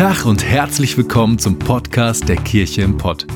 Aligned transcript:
Tag 0.00 0.24
und 0.24 0.42
herzlich 0.42 0.96
willkommen 0.96 1.38
zum 1.38 1.58
Podcast 1.58 2.26
der 2.26 2.36
Kirche 2.36 2.80
im 2.80 2.96
Pott. 2.96 3.26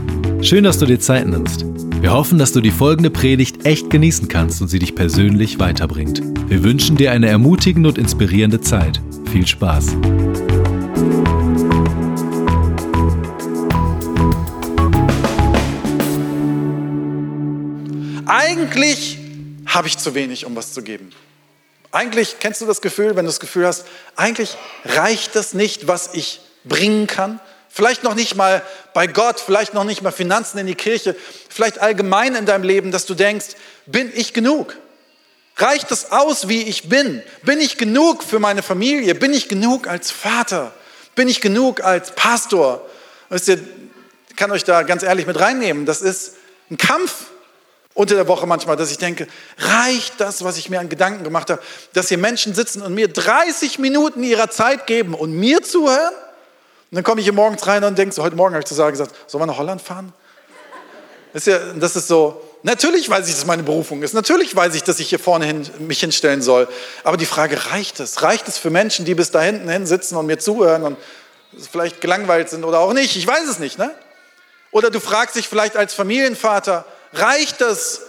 Schön, 0.41 0.65
dass 0.65 0.79
du 0.79 0.87
dir 0.87 0.99
Zeit 0.99 1.27
nimmst. 1.27 1.67
Wir 2.01 2.11
hoffen, 2.11 2.39
dass 2.39 2.53
du 2.53 2.63
die 2.63 2.71
folgende 2.71 3.11
Predigt 3.11 3.67
echt 3.67 3.91
genießen 3.91 4.29
kannst 4.29 4.63
und 4.63 4.69
sie 4.69 4.79
dich 4.79 4.95
persönlich 4.95 5.59
weiterbringt. 5.59 6.23
Wir 6.49 6.65
wünschen 6.65 6.97
dir 6.97 7.13
eine 7.13 7.29
ermutigende 7.29 7.91
und 7.91 7.99
inspirierende 7.99 8.63
Zeit. 8.63 8.99
Viel 9.31 9.47
Spaß. 9.47 9.89
Eigentlich 18.25 19.19
habe 19.67 19.89
ich 19.89 19.99
zu 19.99 20.15
wenig, 20.15 20.47
um 20.47 20.57
was 20.57 20.73
zu 20.73 20.81
geben. 20.83 21.11
Eigentlich 21.93 22.37
kennst 22.41 22.63
du 22.63 22.65
das 22.65 22.81
Gefühl, 22.81 23.17
wenn 23.17 23.27
du 23.27 23.29
das 23.29 23.41
Gefühl 23.41 23.67
hast, 23.67 23.85
eigentlich 24.17 24.57
reicht 24.87 25.37
das 25.37 25.53
nicht, 25.53 25.89
was 25.89 26.15
ich 26.15 26.41
bringen 26.65 27.07
kann. 27.07 27.41
Vielleicht 27.69 28.05
noch 28.05 28.15
nicht 28.15 28.37
mal 28.37 28.63
bei 28.93 29.07
Gott, 29.07 29.41
vielleicht 29.41 29.75
noch 29.75 29.85
nicht 29.85 30.03
mal 30.03 30.13
Finanzen 30.13 30.59
in 30.59 30.67
die 30.67 30.77
Kirche, 30.77 31.17
vielleicht 31.49 31.81
allgemein 31.81 32.37
in 32.37 32.47
deinem 32.47 32.63
Leben, 32.63 32.93
dass 32.93 33.05
du 33.05 33.15
denkst, 33.15 33.47
bin 33.87 34.13
ich 34.15 34.33
genug? 34.33 34.77
Reicht 35.57 35.91
es 35.91 36.11
aus, 36.11 36.49
wie 36.49 36.63
ich 36.63 36.89
bin? 36.89 37.23
Bin 37.43 37.61
ich 37.61 37.77
genug 37.77 38.23
für 38.23 38.39
meine 38.39 38.63
Familie? 38.63 39.15
Bin 39.15 39.33
ich 39.33 39.49
genug 39.49 39.87
als 39.89 40.11
Vater? 40.11 40.73
Bin 41.15 41.29
ich 41.29 41.41
genug 41.41 41.83
als 41.83 42.13
Pastor? 42.13 42.85
Wisst 43.29 43.49
ihr, 43.49 43.59
ich 44.31 44.37
kann 44.37 44.51
euch 44.51 44.65
da 44.65 44.83
ganz 44.83 45.03
ehrlich 45.03 45.27
mit 45.27 45.39
reinnehmen. 45.39 45.87
Das 45.87 46.01
ist 46.01 46.35
ein 46.71 46.77
Kampf 46.77 47.27
unter 47.95 48.17
der 48.17 48.27
Woche 48.27 48.47
manchmal, 48.47 48.77
dass 48.77 48.91
ich 48.91 48.99
denke, 48.99 49.29
reicht 49.59 50.21
das, 50.21 50.43
was 50.43 50.59
ich 50.59 50.71
mir 50.71 50.81
an 50.81 50.89
Gedanken 50.89 51.23
gemacht 51.23 51.51
habe, 51.51 51.63
dass 51.93 52.09
hier 52.09 52.19
Menschen 52.19 52.55
sitzen 52.55 52.83
und 52.83 52.95
mir 52.95 53.09
30 53.09 53.79
Minuten 53.79 54.25
ihrer 54.25 54.51
Zeit 54.51 54.89
geben 54.89 55.15
und 55.15 55.33
mir 55.33 55.63
zuhören? 55.63 56.13
Und 56.95 56.99
dann 56.99 57.05
komme 57.07 57.21
ich 57.21 57.27
hier 57.27 57.33
morgens 57.33 57.67
rein 57.67 57.83
und 57.83 57.99
denke, 57.99 58.15
so 58.15 58.23
heute 58.23 58.37
Morgen 58.37 58.55
habe 58.55 58.61
ich 58.61 58.69
zu 58.69 58.75
Sarah 58.77 58.93
gesagt, 58.93 59.17
sollen 59.27 59.43
wir 59.43 59.47
nach 59.47 59.59
Holland 59.59 59.83
fahren? 59.83 60.13
Das 61.33 61.45
ist, 61.45 61.53
ja, 61.53 61.59
das 61.75 61.97
ist 61.97 62.07
so, 62.07 62.41
natürlich 62.63 63.11
weiß 63.11 63.27
ich, 63.27 63.35
dass 63.35 63.47
meine 63.47 63.65
Berufung 63.65 64.05
ist, 64.05 64.15
natürlich 64.15 64.55
weiß 64.55 64.77
ich, 64.77 64.85
dass 64.85 65.01
ich 65.01 65.09
hier 65.09 65.19
vorne 65.19 65.45
hin, 65.45 65.69
mich 65.81 65.99
hinstellen 65.99 66.41
soll, 66.41 66.69
aber 67.03 67.17
die 67.17 67.27
Frage, 67.27 67.73
reicht 67.73 67.99
es? 67.99 68.23
Reicht 68.23 68.47
es 68.47 68.59
für 68.59 68.71
Menschen, 68.71 69.05
die 69.05 69.17
bis 69.17 69.33
da 69.33 69.43
hinten 69.43 69.69
hin 69.69 69.87
sitzen 69.87 70.15
und 70.15 70.27
mir 70.27 70.39
zuhören 70.39 70.85
und 70.85 70.97
vielleicht 71.69 72.01
gelangweilt 72.01 72.49
sind 72.49 72.63
oder 72.63 72.79
auch 72.79 72.93
nicht? 72.93 73.17
Ich 73.17 73.27
weiß 73.27 73.49
es 73.49 73.59
nicht, 73.59 73.77
ne? 73.77 73.91
Oder 74.71 74.93
du 74.93 75.01
fragst 75.01 75.35
dich 75.35 75.49
vielleicht 75.49 75.77
als 75.77 75.95
Familienvater, 75.95 76.85
reicht 77.13 77.61
es, 77.61 78.03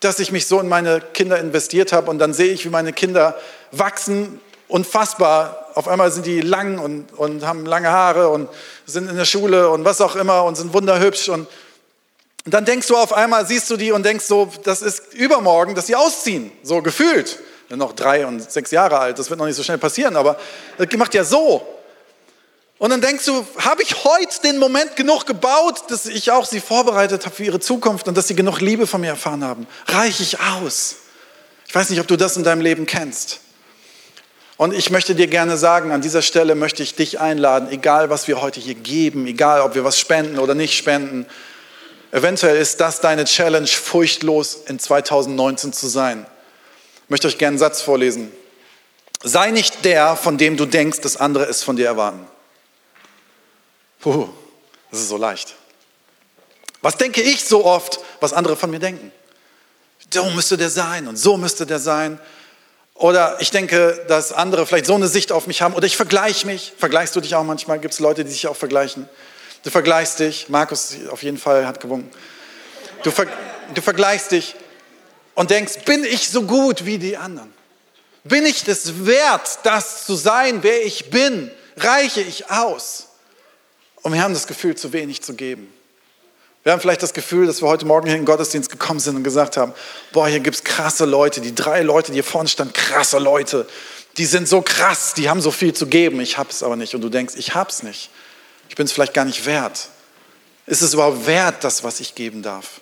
dass 0.00 0.18
ich 0.18 0.32
mich 0.32 0.46
so 0.46 0.60
in 0.60 0.68
meine 0.68 1.00
Kinder 1.00 1.38
investiert 1.38 1.94
habe 1.94 2.10
und 2.10 2.18
dann 2.18 2.34
sehe 2.34 2.52
ich, 2.52 2.66
wie 2.66 2.68
meine 2.68 2.92
Kinder 2.92 3.38
wachsen, 3.72 4.38
unfassbar. 4.68 5.70
Auf 5.74 5.88
einmal 5.88 6.10
sind 6.12 6.26
die 6.26 6.40
lang 6.40 6.78
und, 6.78 7.12
und 7.16 7.44
haben 7.44 7.66
lange 7.66 7.90
Haare 7.90 8.28
und 8.28 8.48
sind 8.86 9.08
in 9.10 9.16
der 9.16 9.24
Schule 9.24 9.70
und 9.70 9.84
was 9.84 10.00
auch 10.00 10.16
immer 10.16 10.44
und 10.44 10.56
sind 10.56 10.72
wunderhübsch. 10.72 11.28
Und, 11.28 11.48
und 12.44 12.54
dann 12.54 12.64
denkst 12.64 12.86
du 12.86 12.96
auf 12.96 13.12
einmal, 13.12 13.46
siehst 13.46 13.70
du 13.70 13.76
die 13.76 13.92
und 13.92 14.04
denkst 14.04 14.24
so, 14.24 14.50
das 14.64 14.82
ist 14.82 15.14
übermorgen, 15.14 15.74
dass 15.74 15.86
sie 15.86 15.96
ausziehen, 15.96 16.52
so 16.62 16.82
gefühlt. 16.82 17.38
Noch 17.70 17.92
drei 17.92 18.26
und 18.26 18.50
sechs 18.50 18.70
Jahre 18.70 18.98
alt, 18.98 19.18
das 19.18 19.28
wird 19.28 19.38
noch 19.38 19.44
nicht 19.44 19.56
so 19.56 19.62
schnell 19.62 19.76
passieren, 19.76 20.16
aber 20.16 20.38
das 20.78 20.88
macht 20.96 21.12
ja 21.12 21.22
so. 21.22 21.66
Und 22.78 22.90
dann 22.90 23.00
denkst 23.00 23.26
du, 23.26 23.44
habe 23.58 23.82
ich 23.82 24.04
heute 24.04 24.40
den 24.42 24.58
Moment 24.58 24.96
genug 24.96 25.26
gebaut, 25.26 25.82
dass 25.88 26.06
ich 26.06 26.30
auch 26.30 26.46
sie 26.46 26.60
vorbereitet 26.60 27.26
habe 27.26 27.34
für 27.34 27.44
ihre 27.44 27.60
Zukunft 27.60 28.08
und 28.08 28.16
dass 28.16 28.28
sie 28.28 28.36
genug 28.36 28.60
Liebe 28.60 28.86
von 28.86 29.00
mir 29.00 29.08
erfahren 29.08 29.44
haben? 29.44 29.66
Reiche 29.86 30.22
ich 30.22 30.40
aus? 30.40 30.96
Ich 31.66 31.74
weiß 31.74 31.90
nicht, 31.90 32.00
ob 32.00 32.06
du 32.06 32.16
das 32.16 32.36
in 32.36 32.44
deinem 32.44 32.62
Leben 32.62 32.86
kennst. 32.86 33.40
Und 34.58 34.74
ich 34.74 34.90
möchte 34.90 35.14
dir 35.14 35.28
gerne 35.28 35.56
sagen, 35.56 35.92
an 35.92 36.02
dieser 36.02 36.20
Stelle 36.20 36.56
möchte 36.56 36.82
ich 36.82 36.96
dich 36.96 37.20
einladen, 37.20 37.68
egal 37.70 38.10
was 38.10 38.26
wir 38.26 38.42
heute 38.42 38.58
hier 38.58 38.74
geben, 38.74 39.24
egal 39.28 39.60
ob 39.60 39.76
wir 39.76 39.84
was 39.84 40.00
spenden 40.00 40.40
oder 40.40 40.56
nicht 40.56 40.76
spenden, 40.76 41.26
eventuell 42.10 42.56
ist 42.56 42.80
das 42.80 43.00
deine 43.00 43.24
Challenge, 43.24 43.68
furchtlos 43.68 44.58
in 44.66 44.80
2019 44.80 45.72
zu 45.72 45.86
sein. 45.86 46.26
Ich 47.04 47.08
möchte 47.10 47.28
euch 47.28 47.38
gerne 47.38 47.52
einen 47.52 47.58
Satz 47.58 47.82
vorlesen. 47.82 48.32
Sei 49.22 49.52
nicht 49.52 49.84
der, 49.84 50.16
von 50.16 50.38
dem 50.38 50.56
du 50.56 50.66
denkst, 50.66 51.02
dass 51.02 51.16
andere 51.16 51.44
es 51.44 51.62
von 51.62 51.76
dir 51.76 51.86
erwarten. 51.86 52.26
Puh, 54.00 54.28
das 54.90 55.00
ist 55.00 55.08
so 55.08 55.16
leicht. 55.16 55.54
Was 56.82 56.96
denke 56.96 57.22
ich 57.22 57.44
so 57.44 57.64
oft, 57.64 58.00
was 58.18 58.32
andere 58.32 58.56
von 58.56 58.72
mir 58.72 58.80
denken? 58.80 59.12
So 60.12 60.28
müsste 60.30 60.56
der 60.56 60.70
sein 60.70 61.06
und 61.06 61.16
so 61.16 61.36
müsste 61.36 61.64
der 61.64 61.78
sein. 61.78 62.18
Oder 62.98 63.36
ich 63.38 63.52
denke, 63.52 64.04
dass 64.08 64.32
andere 64.32 64.66
vielleicht 64.66 64.86
so 64.86 64.94
eine 64.94 65.06
Sicht 65.06 65.30
auf 65.30 65.46
mich 65.46 65.62
haben. 65.62 65.74
Oder 65.74 65.86
ich 65.86 65.96
vergleiche 65.96 66.44
mich. 66.48 66.72
Vergleichst 66.76 67.14
du 67.14 67.20
dich 67.20 67.36
auch 67.36 67.44
manchmal? 67.44 67.78
Gibt 67.78 67.94
es 67.94 68.00
Leute, 68.00 68.24
die 68.24 68.32
sich 68.32 68.48
auch 68.48 68.56
vergleichen? 68.56 69.08
Du 69.62 69.70
vergleichst 69.70 70.18
dich. 70.18 70.48
Markus 70.48 70.96
auf 71.08 71.22
jeden 71.22 71.38
Fall 71.38 71.64
hat 71.64 71.78
gewunken. 71.78 72.10
Du, 73.04 73.12
ver 73.12 73.26
du 73.72 73.80
vergleichst 73.80 74.32
dich 74.32 74.56
und 75.36 75.50
denkst, 75.50 75.84
bin 75.84 76.02
ich 76.02 76.28
so 76.28 76.42
gut 76.42 76.86
wie 76.86 76.98
die 76.98 77.16
anderen? 77.16 77.52
Bin 78.24 78.44
ich 78.44 78.66
es 78.66 79.06
wert, 79.06 79.60
das 79.62 80.04
zu 80.04 80.16
sein, 80.16 80.64
wer 80.64 80.84
ich 80.84 81.08
bin? 81.08 81.52
Reiche 81.76 82.20
ich 82.20 82.50
aus? 82.50 83.06
Und 84.02 84.12
wir 84.12 84.20
haben 84.20 84.34
das 84.34 84.48
Gefühl, 84.48 84.74
zu 84.74 84.92
wenig 84.92 85.22
zu 85.22 85.34
geben. 85.34 85.72
Wir 86.64 86.72
haben 86.72 86.80
vielleicht 86.80 87.02
das 87.02 87.14
Gefühl, 87.14 87.46
dass 87.46 87.62
wir 87.62 87.68
heute 87.68 87.86
Morgen 87.86 88.06
hier 88.06 88.16
in 88.16 88.22
den 88.22 88.26
Gottesdienst 88.26 88.70
gekommen 88.70 89.00
sind 89.00 89.16
und 89.16 89.22
gesagt 89.22 89.56
haben, 89.56 89.72
boah, 90.12 90.28
hier 90.28 90.40
gibt 90.40 90.56
es 90.56 90.64
krasse 90.64 91.04
Leute, 91.04 91.40
die 91.40 91.54
drei 91.54 91.82
Leute, 91.82 92.08
die 92.08 92.16
hier 92.16 92.24
vorne 92.24 92.48
standen, 92.48 92.72
krasse 92.72 93.18
Leute, 93.18 93.66
die 94.18 94.26
sind 94.26 94.48
so 94.48 94.60
krass, 94.60 95.14
die 95.14 95.30
haben 95.30 95.40
so 95.40 95.50
viel 95.50 95.72
zu 95.72 95.86
geben, 95.86 96.20
ich 96.20 96.36
habe 96.36 96.50
es 96.50 96.62
aber 96.62 96.76
nicht. 96.76 96.94
Und 96.94 97.00
du 97.00 97.08
denkst, 97.08 97.34
ich 97.36 97.54
habe 97.54 97.70
es 97.70 97.82
nicht. 97.82 98.10
Ich 98.68 98.74
bin 98.74 98.84
es 98.84 98.92
vielleicht 98.92 99.14
gar 99.14 99.24
nicht 99.24 99.46
wert. 99.46 99.88
Ist 100.66 100.82
es 100.82 100.92
überhaupt 100.92 101.26
wert, 101.26 101.62
das, 101.64 101.84
was 101.84 102.00
ich 102.00 102.14
geben 102.14 102.42
darf? 102.42 102.80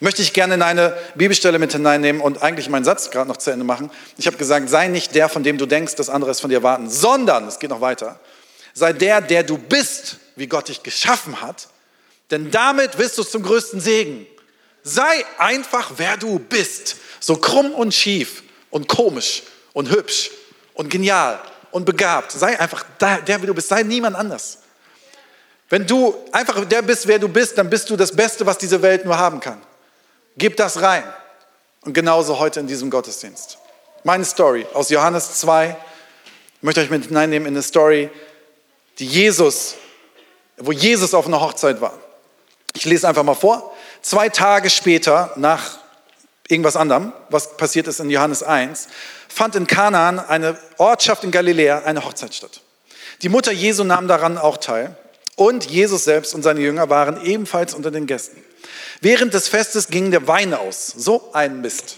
Möchte 0.00 0.22
ich 0.22 0.32
gerne 0.32 0.54
in 0.54 0.62
eine 0.62 0.96
Bibelstelle 1.14 1.58
mit 1.58 1.72
hineinnehmen 1.72 2.20
und 2.20 2.42
eigentlich 2.42 2.68
meinen 2.68 2.84
Satz 2.84 3.10
gerade 3.10 3.28
noch 3.28 3.36
zu 3.36 3.50
Ende 3.50 3.64
machen. 3.64 3.90
Ich 4.18 4.26
habe 4.26 4.36
gesagt, 4.36 4.68
sei 4.68 4.88
nicht 4.88 5.14
der, 5.14 5.28
von 5.28 5.42
dem 5.42 5.58
du 5.58 5.66
denkst, 5.66 5.94
dass 5.94 6.10
andere 6.10 6.30
es 6.30 6.40
von 6.40 6.50
dir 6.50 6.56
erwarten, 6.56 6.90
sondern, 6.90 7.46
es 7.46 7.58
geht 7.58 7.70
noch 7.70 7.80
weiter, 7.80 8.18
sei 8.74 8.92
der, 8.92 9.20
der 9.20 9.42
du 9.42 9.58
bist 9.58 10.16
wie 10.34 10.48
Gott 10.48 10.68
dich 10.68 10.82
geschaffen 10.82 11.40
hat, 11.40 11.68
denn 12.30 12.50
damit 12.50 12.98
wirst 12.98 13.18
du 13.18 13.22
zum 13.22 13.42
größten 13.42 13.80
Segen. 13.80 14.26
Sei 14.82 15.24
einfach, 15.38 15.92
wer 15.96 16.16
du 16.16 16.38
bist. 16.38 16.96
So 17.20 17.36
krumm 17.36 17.72
und 17.72 17.94
schief 17.94 18.42
und 18.70 18.88
komisch 18.88 19.42
und 19.72 19.90
hübsch 19.90 20.30
und 20.74 20.90
genial 20.90 21.40
und 21.70 21.84
begabt. 21.84 22.32
Sei 22.32 22.58
einfach 22.58 22.84
der, 23.00 23.42
wie 23.42 23.46
du 23.46 23.54
bist. 23.54 23.68
Sei 23.68 23.82
niemand 23.82 24.16
anders. 24.16 24.58
Wenn 25.68 25.86
du 25.86 26.14
einfach 26.32 26.64
der 26.64 26.82
bist, 26.82 27.06
wer 27.06 27.18
du 27.18 27.28
bist, 27.28 27.58
dann 27.58 27.68
bist 27.68 27.90
du 27.90 27.96
das 27.96 28.14
Beste, 28.14 28.46
was 28.46 28.58
diese 28.58 28.80
Welt 28.82 29.04
nur 29.04 29.18
haben 29.18 29.40
kann. 29.40 29.60
Gib 30.36 30.56
das 30.56 30.80
rein. 30.80 31.04
Und 31.80 31.92
genauso 31.92 32.38
heute 32.38 32.60
in 32.60 32.66
diesem 32.66 32.90
Gottesdienst. 32.90 33.58
Meine 34.04 34.24
Story 34.24 34.66
aus 34.74 34.90
Johannes 34.90 35.40
2. 35.40 35.76
Ich 36.56 36.62
möchte 36.62 36.80
euch 36.80 36.90
mit 36.90 37.06
hineinnehmen 37.06 37.48
in 37.48 37.54
eine 37.54 37.62
Story, 37.62 38.10
die 38.98 39.06
Jesus 39.06 39.76
wo 40.58 40.72
Jesus 40.72 41.14
auf 41.14 41.26
einer 41.26 41.40
Hochzeit 41.40 41.80
war. 41.80 41.98
Ich 42.76 42.84
lese 42.84 43.08
einfach 43.08 43.22
mal 43.22 43.34
vor. 43.34 43.74
Zwei 44.02 44.28
Tage 44.28 44.68
später, 44.68 45.32
nach 45.36 45.78
irgendwas 46.46 46.76
anderem, 46.76 47.12
was 47.30 47.56
passiert 47.56 47.88
ist 47.88 48.00
in 48.00 48.10
Johannes 48.10 48.42
1, 48.42 48.88
fand 49.28 49.56
in 49.56 49.66
Kanaan, 49.66 50.18
eine 50.18 50.58
Ortschaft 50.76 51.24
in 51.24 51.30
Galiläa, 51.30 51.82
eine 51.84 52.04
Hochzeit 52.04 52.34
statt. 52.34 52.60
Die 53.22 53.30
Mutter 53.30 53.50
Jesu 53.50 53.82
nahm 53.82 54.08
daran 54.08 54.36
auch 54.36 54.58
teil 54.58 54.94
und 55.36 55.64
Jesus 55.64 56.04
selbst 56.04 56.34
und 56.34 56.42
seine 56.42 56.60
Jünger 56.60 56.90
waren 56.90 57.24
ebenfalls 57.24 57.72
unter 57.72 57.90
den 57.90 58.06
Gästen. 58.06 58.44
Während 59.00 59.32
des 59.32 59.48
Festes 59.48 59.88
ging 59.88 60.10
der 60.10 60.28
Wein 60.28 60.52
aus. 60.52 60.86
So 60.88 61.30
ein 61.32 61.62
Mist. 61.62 61.96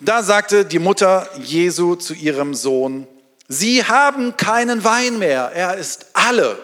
Da 0.00 0.22
sagte 0.22 0.66
die 0.66 0.78
Mutter 0.78 1.26
Jesu 1.38 1.94
zu 1.94 2.12
ihrem 2.12 2.54
Sohn, 2.54 3.08
Sie 3.48 3.84
haben 3.84 4.36
keinen 4.36 4.84
Wein 4.84 5.18
mehr, 5.18 5.52
er 5.54 5.76
ist 5.76 6.06
alle. 6.12 6.58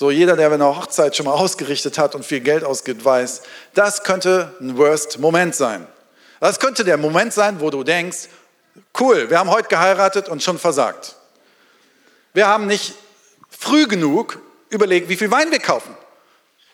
So 0.00 0.10
jeder, 0.10 0.34
der 0.34 0.50
eine 0.50 0.64
Hochzeit 0.64 1.14
schon 1.14 1.26
mal 1.26 1.34
ausgerichtet 1.34 1.98
hat 1.98 2.14
und 2.14 2.24
viel 2.24 2.40
Geld 2.40 2.64
ausgibt, 2.64 3.04
weiß, 3.04 3.42
das 3.74 4.02
könnte 4.02 4.54
ein 4.58 4.78
Worst-Moment 4.78 5.54
sein. 5.54 5.86
Das 6.40 6.58
könnte 6.58 6.84
der 6.84 6.96
Moment 6.96 7.34
sein, 7.34 7.60
wo 7.60 7.68
du 7.68 7.84
denkst, 7.84 8.30
cool, 8.98 9.28
wir 9.28 9.38
haben 9.38 9.50
heute 9.50 9.68
geheiratet 9.68 10.30
und 10.30 10.42
schon 10.42 10.58
versagt. 10.58 11.16
Wir 12.32 12.46
haben 12.46 12.66
nicht 12.66 12.94
früh 13.50 13.86
genug 13.86 14.38
überlegt, 14.70 15.10
wie 15.10 15.18
viel 15.18 15.30
Wein 15.30 15.50
wir 15.50 15.58
kaufen. 15.58 15.94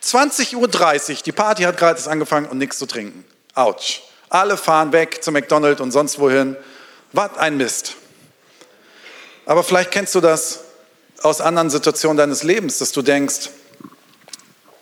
20.30 0.04 0.54
Uhr, 0.54 1.22
die 1.24 1.32
Party 1.32 1.64
hat 1.64 1.78
gerade 1.78 2.08
angefangen 2.08 2.46
und 2.46 2.58
nichts 2.58 2.78
zu 2.78 2.86
trinken. 2.86 3.24
Autsch. 3.56 4.02
Alle 4.28 4.56
fahren 4.56 4.92
weg 4.92 5.24
zu 5.24 5.32
McDonald's 5.32 5.80
und 5.80 5.90
sonst 5.90 6.20
wohin. 6.20 6.56
Was 7.12 7.36
ein 7.38 7.56
Mist. 7.56 7.96
Aber 9.46 9.64
vielleicht 9.64 9.90
kennst 9.90 10.14
du 10.14 10.20
das 10.20 10.65
aus 11.22 11.40
anderen 11.40 11.70
Situationen 11.70 12.16
deines 12.16 12.42
Lebens, 12.42 12.78
dass 12.78 12.92
du 12.92 13.02
denkst, 13.02 13.50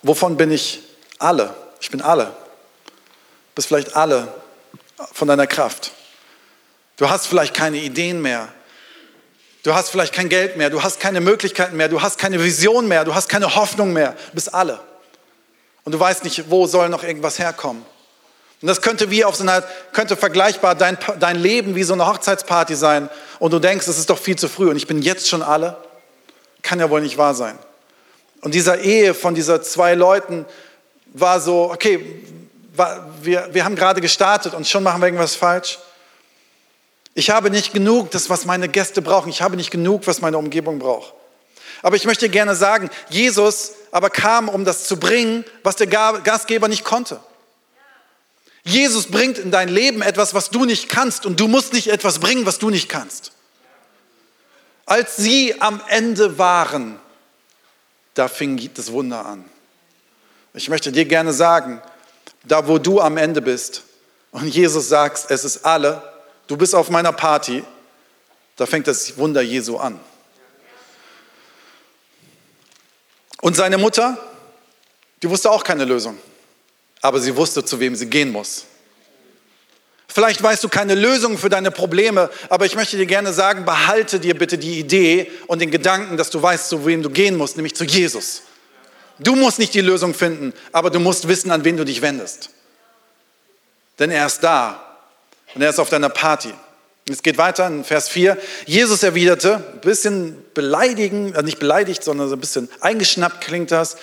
wovon 0.02 0.36
bin 0.36 0.50
ich 0.50 0.82
alle? 1.18 1.54
Ich 1.80 1.90
bin 1.90 2.00
alle. 2.00 2.26
Du 2.26 2.90
bist 3.54 3.68
vielleicht 3.68 3.96
alle 3.96 4.32
von 5.12 5.28
deiner 5.28 5.46
Kraft. 5.46 5.92
Du 6.96 7.08
hast 7.08 7.26
vielleicht 7.26 7.54
keine 7.54 7.78
Ideen 7.78 8.22
mehr. 8.22 8.48
Du 9.64 9.74
hast 9.74 9.88
vielleicht 9.88 10.12
kein 10.12 10.28
Geld 10.28 10.58
mehr, 10.58 10.68
du 10.68 10.82
hast 10.82 11.00
keine 11.00 11.22
Möglichkeiten 11.22 11.78
mehr, 11.78 11.88
du 11.88 12.02
hast 12.02 12.18
keine 12.18 12.42
Vision 12.42 12.86
mehr, 12.86 13.06
du 13.06 13.14
hast 13.14 13.30
keine 13.30 13.56
Hoffnung 13.56 13.94
mehr. 13.94 14.10
Du 14.10 14.34
bist 14.34 14.52
alle. 14.52 14.78
Und 15.84 15.92
du 15.92 16.00
weißt 16.00 16.22
nicht, 16.24 16.50
wo 16.50 16.66
soll 16.66 16.90
noch 16.90 17.02
irgendwas 17.02 17.38
herkommen. 17.38 17.84
Und 18.60 18.68
das 18.68 18.82
könnte 18.82 19.10
wie 19.10 19.24
auf 19.24 19.36
so 19.36 19.42
einer, 19.42 19.62
könnte 19.92 20.16
vergleichbar 20.16 20.74
dein, 20.74 20.98
dein 21.18 21.38
Leben 21.38 21.74
wie 21.74 21.82
so 21.82 21.94
eine 21.94 22.06
Hochzeitsparty 22.06 22.74
sein. 22.74 23.08
Und 23.38 23.52
du 23.52 23.58
denkst, 23.58 23.88
es 23.88 23.98
ist 23.98 24.10
doch 24.10 24.18
viel 24.18 24.36
zu 24.36 24.48
früh 24.48 24.68
und 24.68 24.76
ich 24.76 24.86
bin 24.86 25.00
jetzt 25.00 25.28
schon 25.28 25.42
alle. 25.42 25.76
Kann 26.64 26.80
ja 26.80 26.90
wohl 26.90 27.02
nicht 27.02 27.18
wahr 27.18 27.34
sein. 27.34 27.56
Und 28.40 28.54
dieser 28.54 28.80
Ehe 28.80 29.14
von 29.14 29.34
dieser 29.34 29.62
zwei 29.62 29.94
Leuten 29.94 30.46
war 31.12 31.38
so, 31.38 31.70
okay, 31.70 32.24
wir, 33.22 33.48
wir 33.52 33.64
haben 33.64 33.76
gerade 33.76 34.00
gestartet 34.00 34.54
und 34.54 34.66
schon 34.66 34.82
machen 34.82 35.00
wir 35.00 35.06
irgendwas 35.06 35.36
falsch. 35.36 35.78
Ich 37.14 37.30
habe 37.30 37.50
nicht 37.50 37.72
genug, 37.72 38.10
das, 38.10 38.28
was 38.30 38.46
meine 38.46 38.68
Gäste 38.68 39.02
brauchen. 39.02 39.28
Ich 39.28 39.42
habe 39.42 39.56
nicht 39.56 39.70
genug, 39.70 40.06
was 40.06 40.20
meine 40.20 40.38
Umgebung 40.38 40.78
braucht. 40.78 41.12
Aber 41.82 41.96
ich 41.96 42.06
möchte 42.06 42.28
gerne 42.30 42.56
sagen, 42.56 42.90
Jesus 43.10 43.72
aber 43.92 44.08
kam, 44.08 44.48
um 44.48 44.64
das 44.64 44.84
zu 44.84 44.98
bringen, 44.98 45.44
was 45.62 45.76
der 45.76 45.86
Gastgeber 45.86 46.66
nicht 46.66 46.82
konnte. 46.82 47.20
Jesus 48.64 49.06
bringt 49.08 49.36
in 49.36 49.50
dein 49.50 49.68
Leben 49.68 50.00
etwas, 50.00 50.32
was 50.32 50.48
du 50.48 50.64
nicht 50.64 50.88
kannst 50.88 51.26
und 51.26 51.38
du 51.38 51.46
musst 51.46 51.74
nicht 51.74 51.88
etwas 51.88 52.18
bringen, 52.20 52.46
was 52.46 52.58
du 52.58 52.70
nicht 52.70 52.88
kannst. 52.88 53.32
Als 54.86 55.16
sie 55.16 55.60
am 55.60 55.80
Ende 55.88 56.38
waren, 56.38 56.98
da 58.14 58.28
fing 58.28 58.70
das 58.74 58.92
Wunder 58.92 59.24
an. 59.24 59.44
Ich 60.52 60.68
möchte 60.68 60.92
dir 60.92 61.04
gerne 61.04 61.32
sagen, 61.32 61.82
da 62.44 62.68
wo 62.68 62.78
du 62.78 63.00
am 63.00 63.16
Ende 63.16 63.42
bist 63.42 63.82
und 64.30 64.46
Jesus 64.46 64.88
sagt, 64.88 65.30
es 65.30 65.44
ist 65.44 65.64
alle, 65.64 66.02
du 66.46 66.56
bist 66.56 66.74
auf 66.74 66.90
meiner 66.90 67.12
Party, 67.12 67.64
da 68.56 68.66
fängt 68.66 68.86
das 68.86 69.16
Wunder 69.16 69.42
Jesu 69.42 69.78
an. 69.78 69.98
Und 73.40 73.56
seine 73.56 73.78
Mutter, 73.78 74.16
die 75.22 75.28
wusste 75.28 75.50
auch 75.50 75.64
keine 75.64 75.84
Lösung, 75.84 76.18
aber 77.00 77.20
sie 77.20 77.34
wusste, 77.36 77.64
zu 77.64 77.80
wem 77.80 77.96
sie 77.96 78.06
gehen 78.06 78.30
muss. 78.30 78.64
Vielleicht 80.14 80.40
weißt 80.40 80.62
du 80.62 80.68
keine 80.68 80.94
Lösung 80.94 81.38
für 81.38 81.48
deine 81.48 81.72
Probleme, 81.72 82.30
aber 82.48 82.66
ich 82.66 82.76
möchte 82.76 82.96
dir 82.96 83.04
gerne 83.04 83.32
sagen, 83.32 83.64
behalte 83.64 84.20
dir 84.20 84.38
bitte 84.38 84.58
die 84.58 84.78
Idee 84.78 85.28
und 85.48 85.60
den 85.60 85.72
Gedanken, 85.72 86.16
dass 86.16 86.30
du 86.30 86.40
weißt, 86.40 86.68
zu 86.68 86.86
wem 86.86 87.02
du 87.02 87.10
gehen 87.10 87.36
musst, 87.36 87.56
nämlich 87.56 87.74
zu 87.74 87.82
Jesus. 87.82 88.42
Du 89.18 89.34
musst 89.34 89.58
nicht 89.58 89.74
die 89.74 89.80
Lösung 89.80 90.14
finden, 90.14 90.52
aber 90.70 90.90
du 90.90 91.00
musst 91.00 91.26
wissen, 91.26 91.50
an 91.50 91.64
wen 91.64 91.76
du 91.76 91.84
dich 91.84 92.00
wendest. 92.00 92.50
Denn 93.98 94.12
er 94.12 94.26
ist 94.26 94.38
da 94.44 94.98
und 95.56 95.62
er 95.62 95.70
ist 95.70 95.80
auf 95.80 95.90
deiner 95.90 96.10
Party. 96.10 96.54
Es 97.10 97.24
geht 97.24 97.36
weiter 97.36 97.66
in 97.66 97.82
Vers 97.82 98.08
4. 98.08 98.38
Jesus 98.66 99.02
erwiderte, 99.02 99.64
ein 99.72 99.80
bisschen 99.80 100.44
beleidigend, 100.54 101.36
äh, 101.36 101.42
nicht 101.42 101.58
beleidigt, 101.58 102.04
sondern 102.04 102.28
so 102.28 102.36
ein 102.36 102.40
bisschen 102.40 102.68
eingeschnappt 102.80 103.40
klingt 103.40 103.72
das. 103.72 103.96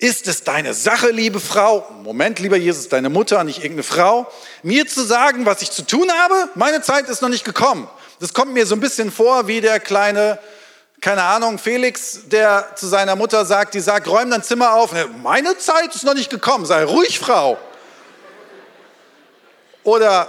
Ist 0.00 0.26
es 0.26 0.44
deine 0.44 0.74
Sache, 0.74 1.10
liebe 1.10 1.40
Frau, 1.40 1.86
Moment, 2.02 2.38
lieber 2.38 2.56
Jesus, 2.56 2.88
deine 2.88 3.10
Mutter, 3.10 3.44
nicht 3.44 3.58
irgendeine 3.58 3.82
Frau, 3.82 4.26
mir 4.62 4.86
zu 4.86 5.04
sagen, 5.04 5.46
was 5.46 5.60
ich 5.62 5.70
zu 5.70 5.82
tun 5.82 6.10
habe? 6.10 6.48
Meine 6.54 6.80
Zeit 6.80 7.08
ist 7.08 7.20
noch 7.20 7.28
nicht 7.28 7.44
gekommen. 7.44 7.86
Das 8.18 8.34
kommt 8.34 8.52
mir 8.52 8.66
so 8.66 8.74
ein 8.74 8.80
bisschen 8.80 9.12
vor 9.12 9.46
wie 9.46 9.60
der 9.60 9.78
kleine 9.78 10.38
keine 11.00 11.22
Ahnung, 11.22 11.58
Felix, 11.58 12.20
der 12.26 12.72
zu 12.76 12.86
seiner 12.86 13.16
Mutter 13.16 13.46
sagt, 13.46 13.72
die 13.72 13.80
sagt, 13.80 14.06
räum 14.06 14.30
dein 14.30 14.42
Zimmer 14.42 14.74
auf. 14.74 14.92
Meine 15.22 15.56
Zeit 15.56 15.94
ist 15.94 16.04
noch 16.04 16.12
nicht 16.12 16.28
gekommen, 16.28 16.66
sei 16.66 16.84
ruhig, 16.84 17.18
Frau. 17.18 17.56
Oder 19.82 20.28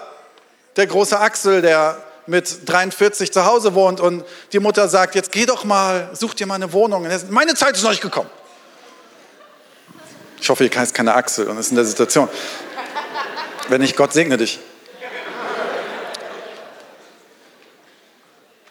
der 0.77 0.88
große 0.88 1.19
Axel, 1.19 1.62
der 1.62 1.97
mit 2.25 2.69
43 2.69 3.33
zu 3.33 3.45
Hause 3.45 3.74
wohnt 3.74 4.00
und 4.00 4.24
die 4.53 4.59
Mutter 4.59 4.88
sagt, 4.88 5.15
jetzt 5.15 5.33
geh 5.33 5.45
doch 5.45 5.65
mal, 5.65 6.09
such 6.13 6.35
dir 6.35 6.47
mal 6.47 6.56
eine 6.56 6.71
Wohnung. 6.71 7.06
Meine 7.29 7.53
Zeit 7.56 7.75
ist 7.75 7.83
noch 7.83 7.89
nicht 7.89 8.01
gekommen. 8.01 8.29
Ich 10.41 10.49
hoffe, 10.49 10.65
ihr 10.65 10.71
heißt 10.75 10.95
keine 10.95 11.13
Axel 11.13 11.47
und 11.47 11.57
ist 11.59 11.69
in 11.69 11.75
der 11.75 11.85
Situation. 11.85 12.27
Wenn 13.69 13.79
nicht, 13.79 13.95
Gott 13.95 14.11
segne 14.11 14.38
dich. 14.38 14.59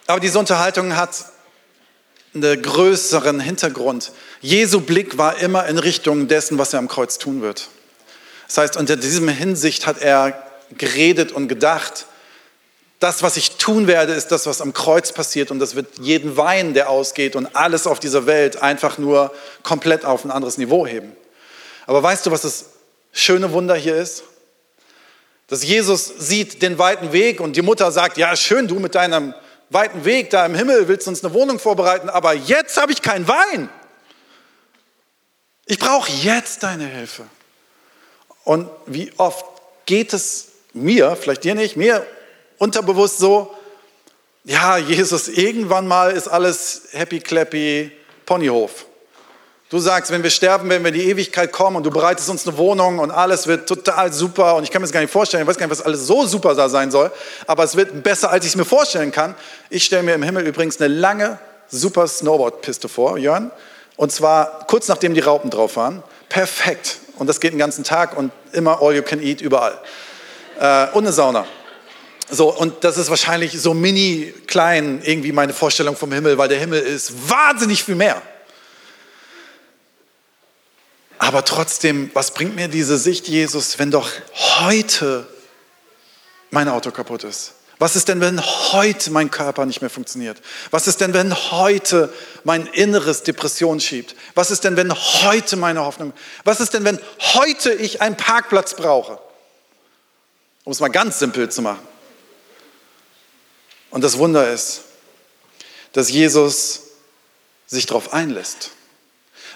Aber 0.05 0.19
diese 0.19 0.37
Unterhaltung 0.37 0.97
hat 0.97 1.11
einen 2.33 2.61
größeren 2.61 3.39
Hintergrund. 3.39 4.11
Jesu 4.41 4.81
Blick 4.81 5.17
war 5.17 5.39
immer 5.39 5.65
in 5.67 5.77
Richtung 5.77 6.27
dessen, 6.27 6.57
was 6.57 6.73
er 6.73 6.79
am 6.79 6.89
Kreuz 6.89 7.17
tun 7.17 7.41
wird. 7.41 7.69
Das 8.47 8.57
heißt, 8.57 8.75
unter 8.75 8.97
diesem 8.97 9.29
Hinsicht 9.29 9.87
hat 9.87 10.01
er 10.01 10.45
geredet 10.77 11.31
und 11.31 11.47
gedacht, 11.47 12.05
das, 12.99 13.23
was 13.23 13.37
ich 13.37 13.51
tun 13.51 13.87
werde, 13.87 14.11
ist 14.11 14.27
das, 14.27 14.45
was 14.45 14.59
am 14.59 14.73
Kreuz 14.73 15.13
passiert 15.13 15.51
und 15.51 15.59
das 15.59 15.75
wird 15.75 15.99
jeden 15.99 16.35
Wein, 16.35 16.73
der 16.73 16.89
ausgeht 16.89 17.37
und 17.37 17.55
alles 17.55 17.87
auf 17.87 18.01
dieser 18.01 18.25
Welt 18.25 18.61
einfach 18.61 18.97
nur 18.97 19.33
komplett 19.63 20.03
auf 20.03 20.25
ein 20.25 20.31
anderes 20.31 20.57
Niveau 20.57 20.85
heben. 20.85 21.15
Aber 21.85 22.01
weißt 22.03 22.25
du, 22.25 22.31
was 22.31 22.41
das 22.41 22.65
schöne 23.11 23.51
Wunder 23.51 23.75
hier 23.75 23.95
ist? 23.95 24.23
Dass 25.47 25.63
Jesus 25.63 26.07
sieht 26.17 26.61
den 26.61 26.77
weiten 26.77 27.11
Weg 27.11 27.41
und 27.41 27.55
die 27.55 27.61
Mutter 27.61 27.91
sagt, 27.91 28.17
ja 28.17 28.35
schön, 28.35 28.67
du 28.67 28.79
mit 28.79 28.95
deinem 28.95 29.33
weiten 29.69 30.05
Weg 30.05 30.29
da 30.29 30.45
im 30.45 30.55
Himmel, 30.55 30.87
willst 30.87 31.07
uns 31.07 31.23
eine 31.23 31.33
Wohnung 31.33 31.59
vorbereiten, 31.59 32.09
aber 32.09 32.33
jetzt 32.33 32.77
habe 32.77 32.91
ich 32.91 33.01
keinen 33.01 33.27
Wein. 33.27 33.69
Ich 35.65 35.79
brauche 35.79 36.11
jetzt 36.11 36.63
deine 36.63 36.85
Hilfe. 36.85 37.23
Und 38.43 38.69
wie 38.85 39.11
oft 39.17 39.45
geht 39.85 40.13
es 40.13 40.47
mir, 40.73 41.15
vielleicht 41.15 41.43
dir 41.43 41.55
nicht, 41.55 41.77
mir 41.77 42.05
unterbewusst 42.57 43.19
so, 43.19 43.55
ja, 44.43 44.77
Jesus, 44.77 45.27
irgendwann 45.27 45.87
mal 45.87 46.11
ist 46.11 46.27
alles 46.27 46.83
happy 46.91 47.19
clappy 47.19 47.91
Ponyhof. 48.25 48.85
Du 49.71 49.79
sagst, 49.79 50.11
wenn 50.11 50.21
wir 50.21 50.29
sterben, 50.29 50.69
wenn 50.69 50.83
wir 50.83 50.89
in 50.89 50.99
die 50.99 51.09
Ewigkeit 51.09 51.53
kommen 51.53 51.77
und 51.77 51.85
du 51.85 51.91
bereitest 51.91 52.29
uns 52.29 52.45
eine 52.45 52.57
Wohnung 52.57 52.99
und 52.99 53.09
alles 53.09 53.47
wird 53.47 53.69
total 53.69 54.11
super 54.11 54.55
und 54.55 54.65
ich 54.65 54.69
kann 54.69 54.81
mir 54.81 54.85
das 54.85 54.91
gar 54.91 54.99
nicht 54.99 55.13
vorstellen, 55.13 55.43
ich 55.43 55.47
weiß 55.47 55.57
gar 55.57 55.65
nicht, 55.65 55.71
was 55.71 55.85
alles 55.85 56.05
so 56.05 56.25
super 56.27 56.53
da 56.55 56.67
sein 56.67 56.91
soll, 56.91 57.09
aber 57.47 57.63
es 57.63 57.77
wird 57.77 58.03
besser, 58.03 58.31
als 58.31 58.43
ich 58.43 58.51
es 58.51 58.57
mir 58.57 58.65
vorstellen 58.65 59.13
kann. 59.13 59.33
Ich 59.69 59.85
stelle 59.85 60.03
mir 60.03 60.13
im 60.13 60.23
Himmel 60.23 60.45
übrigens 60.45 60.81
eine 60.81 60.93
lange, 60.93 61.39
super 61.69 62.05
Snowboardpiste 62.05 62.89
vor, 62.89 63.17
Jörn, 63.17 63.49
und 63.95 64.11
zwar 64.11 64.67
kurz 64.67 64.89
nachdem 64.89 65.13
die 65.13 65.21
Raupen 65.21 65.49
drauf 65.49 65.77
waren. 65.77 66.03
Perfekt. 66.27 66.97
Und 67.17 67.27
das 67.27 67.39
geht 67.39 67.53
den 67.53 67.59
ganzen 67.59 67.85
Tag 67.85 68.17
und 68.17 68.33
immer 68.51 68.81
all 68.81 68.93
you 68.93 69.03
can 69.03 69.23
eat 69.23 69.39
überall. 69.39 69.79
Äh, 70.59 70.87
und 70.87 71.05
eine 71.05 71.13
Sauna. 71.13 71.45
So, 72.29 72.53
und 72.53 72.83
das 72.83 72.97
ist 72.97 73.09
wahrscheinlich 73.09 73.61
so 73.61 73.73
mini 73.73 74.33
klein 74.47 75.01
irgendwie 75.05 75.31
meine 75.31 75.53
Vorstellung 75.53 75.95
vom 75.95 76.11
Himmel, 76.11 76.37
weil 76.37 76.49
der 76.49 76.59
Himmel 76.59 76.81
ist 76.81 77.29
wahnsinnig 77.29 77.85
viel 77.85 77.95
mehr. 77.95 78.21
Aber 81.31 81.45
trotzdem, 81.45 82.11
was 82.13 82.31
bringt 82.31 82.57
mir 82.57 82.67
diese 82.67 82.97
Sicht, 82.97 83.29
Jesus, 83.29 83.79
wenn 83.79 83.89
doch 83.89 84.09
heute 84.33 85.25
mein 86.49 86.67
Auto 86.67 86.91
kaputt 86.91 87.23
ist? 87.23 87.53
Was 87.79 87.95
ist 87.95 88.09
denn, 88.09 88.19
wenn 88.19 88.41
heute 88.41 89.11
mein 89.11 89.31
Körper 89.31 89.65
nicht 89.65 89.79
mehr 89.79 89.89
funktioniert? 89.89 90.41
Was 90.71 90.87
ist 90.87 90.99
denn, 90.99 91.13
wenn 91.13 91.33
heute 91.33 92.13
mein 92.43 92.67
inneres 92.67 93.23
Depression 93.23 93.79
schiebt? 93.79 94.13
Was 94.35 94.51
ist 94.51 94.65
denn, 94.65 94.75
wenn 94.75 94.93
heute 94.93 95.55
meine 95.55 95.85
Hoffnung? 95.85 96.11
Was 96.43 96.59
ist 96.59 96.73
denn, 96.73 96.83
wenn 96.83 96.99
heute 97.17 97.71
ich 97.71 98.01
einen 98.01 98.17
Parkplatz 98.17 98.75
brauche? 98.75 99.17
Um 100.65 100.73
es 100.73 100.81
mal 100.81 100.89
ganz 100.89 101.19
simpel 101.19 101.49
zu 101.49 101.61
machen. 101.61 101.87
Und 103.89 104.03
das 104.03 104.17
Wunder 104.17 104.51
ist, 104.51 104.81
dass 105.93 106.09
Jesus 106.09 106.81
sich 107.67 107.85
darauf 107.85 108.11
einlässt. 108.11 108.71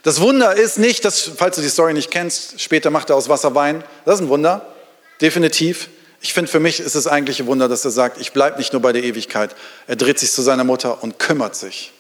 Das 0.06 0.22
Wunder 0.22 0.54
ist 0.54 0.78
nicht, 0.78 1.04
dass, 1.04 1.32
falls 1.36 1.56
du 1.56 1.64
die 1.64 1.70
Story 1.70 1.96
nicht 1.96 2.12
kennst, 2.12 2.62
später 2.62 2.92
macht 2.92 3.10
er 3.10 3.16
aus 3.16 3.28
Wasser 3.28 3.56
Wein. 3.56 3.84
Das 4.06 4.20
ist 4.20 4.22
ein 4.22 4.30
Wunder, 4.30 4.72
definitiv. 5.20 5.90
Ich 6.22 6.32
finde, 6.32 6.52
für 6.52 6.60
mich 6.60 6.80
ist 6.80 6.94
es 6.94 7.08
eigentlich 7.08 7.40
ein 7.40 7.48
Wunder, 7.48 7.68
dass 7.68 7.86
er 7.86 7.90
sagt, 7.90 8.22
ich 8.22 8.32
bleibe 8.32 8.60
nicht 8.60 8.72
nur 8.72 8.84
bei 8.84 8.94
der 8.94 9.04
Ewigkeit. 9.04 9.56
Er 9.88 9.96
dreht 9.96 10.20
sich 10.20 10.32
zu 10.32 10.44
seiner 10.44 10.64
Mutter 10.64 11.02
und 11.02 11.18
kümmert 11.18 11.56
sich. 11.56 11.92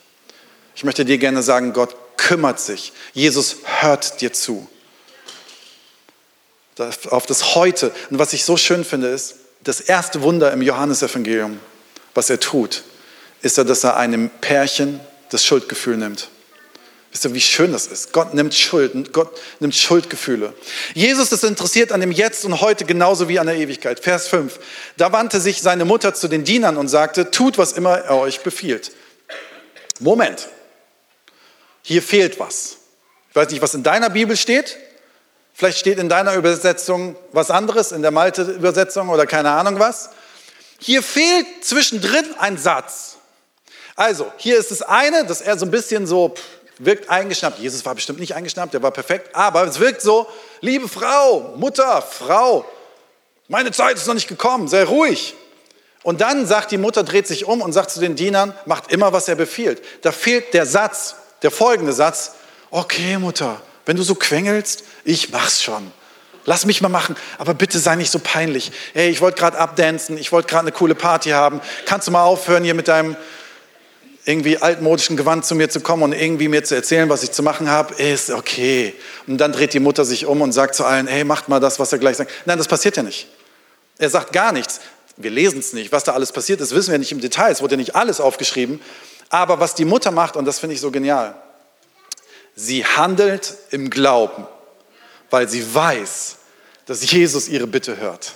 Ich 0.75 0.83
möchte 0.83 1.03
dir 1.03 1.17
gerne 1.17 1.41
sagen, 1.41 1.74
Gott 1.74 1.95
kümmert 2.15 2.59
sich. 2.59 2.93
Jesus 3.13 3.57
hört 3.63 4.21
dir 4.21 4.31
zu. 4.31 4.69
Auf 7.09 7.25
das 7.25 7.55
Heute. 7.55 7.91
Und 8.12 8.19
was 8.19 8.33
ich 8.33 8.45
so 8.45 8.55
schön 8.55 8.85
finde, 8.85 9.07
ist, 9.07 9.38
das 9.63 9.81
erste 9.81 10.21
Wunder 10.21 10.53
im 10.53 10.62
Johannesevangelium, 10.62 11.59
was 12.13 12.29
er 12.29 12.39
tut, 12.39 12.83
ist, 13.41 13.57
dass 13.57 13.83
er 13.83 13.97
einem 13.97 14.29
Pärchen 14.41 15.00
das 15.31 15.43
Schuldgefühl 15.43 15.97
nimmt. 15.97 16.29
Wisst 17.15 17.24
ihr, 17.24 17.34
wie 17.34 17.39
schön 17.39 17.72
das 17.72 17.88
ist? 17.88 18.12
Gott 18.12 18.34
nimmt 18.34 18.53
Schuld, 18.53 19.13
Gott 19.13 19.39
nimmt 19.62 19.74
Schuldgefühle. 19.74 20.53
Jesus 20.95 21.31
ist 21.31 21.45
interessiert 21.45 21.93
an 21.93 22.01
dem 22.01 22.12
Jetzt 22.12 22.43
und 22.43 22.60
heute 22.60 22.84
genauso 22.84 23.29
wie 23.29 23.39
an 23.39 23.48
der 23.48 23.55
Ewigkeit. 23.55 24.01
Vers 24.01 24.27
5. 24.27 24.60
Da 24.98 25.13
wandte 25.13 25.39
sich 25.39 25.62
seine 25.62 25.86
Mutter 25.86 26.13
zu 26.13 26.27
den 26.27 26.43
Dienern 26.43 26.75
und 26.75 26.89
sagte, 26.89 27.31
tut, 27.31 27.57
was 27.57 27.72
immer 27.72 28.00
er 28.00 28.17
euch 28.17 28.41
befiehlt. 28.41 28.91
Moment. 30.01 30.50
Hier 31.84 32.01
fehlt 32.01 32.38
was. 32.38 32.79
Ich 33.29 33.36
weiß 33.38 33.50
nicht, 33.50 33.62
was 33.62 33.74
in 33.75 33.84
deiner 33.84 34.10
Bibel 34.10 34.36
steht. 34.36 34.75
Vielleicht 35.53 35.77
steht 35.77 36.00
in 36.00 36.10
deiner 36.10 36.34
Übersetzung 36.36 37.15
was 37.31 37.50
anderes, 37.50 37.93
in 37.93 38.01
der 38.01 38.12
Malte-Übersetzung 38.12 39.07
oder 39.07 39.25
keine 39.25 39.51
Ahnung 39.51 39.79
was. 39.79 40.10
Hier 40.79 41.01
fehlt 41.01 41.48
zwischendrin 41.62 42.25
ein 42.39 42.57
Satz. 42.57 43.15
Also, 43.95 44.34
hier 44.36 44.57
ist 44.57 44.72
das 44.72 44.81
eine, 44.81 45.24
dass 45.24 45.39
er 45.39 45.57
so 45.57 45.65
ein 45.65 45.72
bisschen 45.72 46.05
so 46.07 46.36
wirkt 46.79 47.10
eingeschnappt. 47.10 47.60
Jesus 47.60 47.86
war 47.86 47.96
bestimmt 47.96 48.20
nicht 48.20 48.36
eingeschnappt, 48.36 48.74
der 48.74 48.84
war 48.84 48.91
perfekt, 48.91 49.36
aber 49.36 49.63
es 49.63 49.79
wirkt 49.79 50.01
so, 50.01 50.27
liebe 50.62 50.88
Frau, 50.88 51.53
Mutter, 51.58 52.01
Frau, 52.01 52.65
meine 53.48 53.72
Zeit 53.72 53.98
ist 53.98 54.08
noch 54.08 54.13
nicht 54.13 54.27
gekommen, 54.27 54.67
sei 54.67 54.84
ruhig. 54.84 55.36
Und 56.03 56.22
dann 56.22 56.46
sagt 56.46 56.72
die 56.72 56.77
Mutter, 56.77 57.03
dreht 57.03 57.27
sich 57.27 57.46
um 57.46 57.62
und 57.62 57.74
sagt 57.74 57.91
zu 57.91 58.00
den 58.00 58.15
Dienern, 58.15 58.53
macht 58.65 58.91
immer, 58.91 59.13
was 59.13 59.27
er 59.27 59.36
befiehlt. 59.36 59.82
Da 60.03 60.12
fehlt 60.12 60.53
der 60.53 60.65
Satz, 60.65 61.15
der 61.41 61.51
folgende 61.51 61.94
Satz, 61.94 62.34
okay 62.70 63.17
Mutter, 63.17 63.60
wenn 63.86 63.98
du 63.98 64.03
so 64.03 64.15
quengelst, 64.15 64.84
ich 65.03 65.32
mach's 65.32 65.63
schon. 65.63 65.91
Lass 66.48 66.65
mich 66.65 66.82
mal 66.82 66.89
machen, 66.89 67.15
aber 67.39 67.55
bitte 67.55 67.79
sei 67.79 67.96
nicht 67.96 68.12
so 68.12 68.20
peinlich. 68.20 68.72
Hey, 68.94 69.10
ich 69.10 69.20
wollte 69.20 69.39
gerade 69.39 69.58
abdancen, 69.58 70.17
ich 70.17 70.32
wollte 70.32 70.48
gerade 70.48 70.67
eine 70.67 70.72
coole 70.72 70.94
Party 70.94 71.32
haben. 71.32 71.60
Kannst 71.88 72.08
du 72.08 72.12
mal 72.12 72.24
aufhören, 72.24 72.63
hier 72.63 72.75
mit 72.75 72.88
deinem 72.88 73.17
irgendwie 74.25 74.58
altmodischen 74.58 75.17
Gewand 75.17 75.46
zu 75.46 75.53
mir 75.53 75.70
zu 75.70 75.79
kommen 75.79 76.01
und 76.01 76.13
irgendwie 76.13 76.48
mir 76.48 76.63
zu 76.63 76.75
erzählen, 76.75 77.08
was 77.10 77.22
ich 77.22 77.32
zu 77.32 77.44
machen 77.44 77.70
habe? 77.70 77.94
Ist 78.01 78.32
okay. 78.32 78.96
Und 79.27 79.38
dann 79.38 79.51
dreht 79.51 79.74
die 79.74 79.79
Mutter 79.79 80.03
sich 80.03 80.25
um 80.25 80.41
und 80.41 80.51
sagt 80.51 80.74
zu 80.74 80.84
allen, 80.84 81.08
hey, 81.08 81.24
macht 81.24 81.48
mal 81.48 81.60
das, 81.60 81.79
was 81.79 81.91
er 81.91 82.00
gleich 82.00 82.17
sagt. 82.17 82.32
Nein, 82.46 82.58
das 82.58 82.67
passiert 82.67 82.98
ja 82.98 83.03
nicht. 83.03 83.27
Er 84.00 84.10
sagt 84.10 84.34
gar 84.34 84.51
nichts. 84.51 84.82
Wir 85.15 85.29
lesen 85.29 85.60
es 85.60 85.74
nicht. 85.74 85.91
Was 85.91 86.03
da 86.03 86.13
alles 86.13 86.32
passiert 86.32 86.60
ist, 86.60 86.74
wissen 86.74 86.91
wir 86.91 86.98
nicht 86.98 87.12
im 87.12 87.22
Detail. 87.22 87.51
Es 87.51 87.62
wurde 87.62 87.75
ja 87.75 87.77
nicht 87.77 87.96
alles 87.96 88.20
aufgeschrieben. 88.20 88.82
Aber 89.29 89.60
was 89.60 89.75
die 89.75 89.86
Mutter 89.86 90.10
macht, 90.12 90.36
und 90.36 90.46
das 90.46 90.60
finde 90.60 90.74
ich 90.74 90.82
so 90.82 90.89
genial, 90.89 91.36
sie 92.55 92.84
handelt 92.84 93.55
im 93.70 93.91
Glauben, 93.91 94.48
weil 95.29 95.48
sie 95.48 95.74
weiß, 95.74 96.38
dass 96.88 97.10
Jesus 97.10 97.48
ihre 97.48 97.67
Bitte 97.67 97.98
hört. 97.98 98.34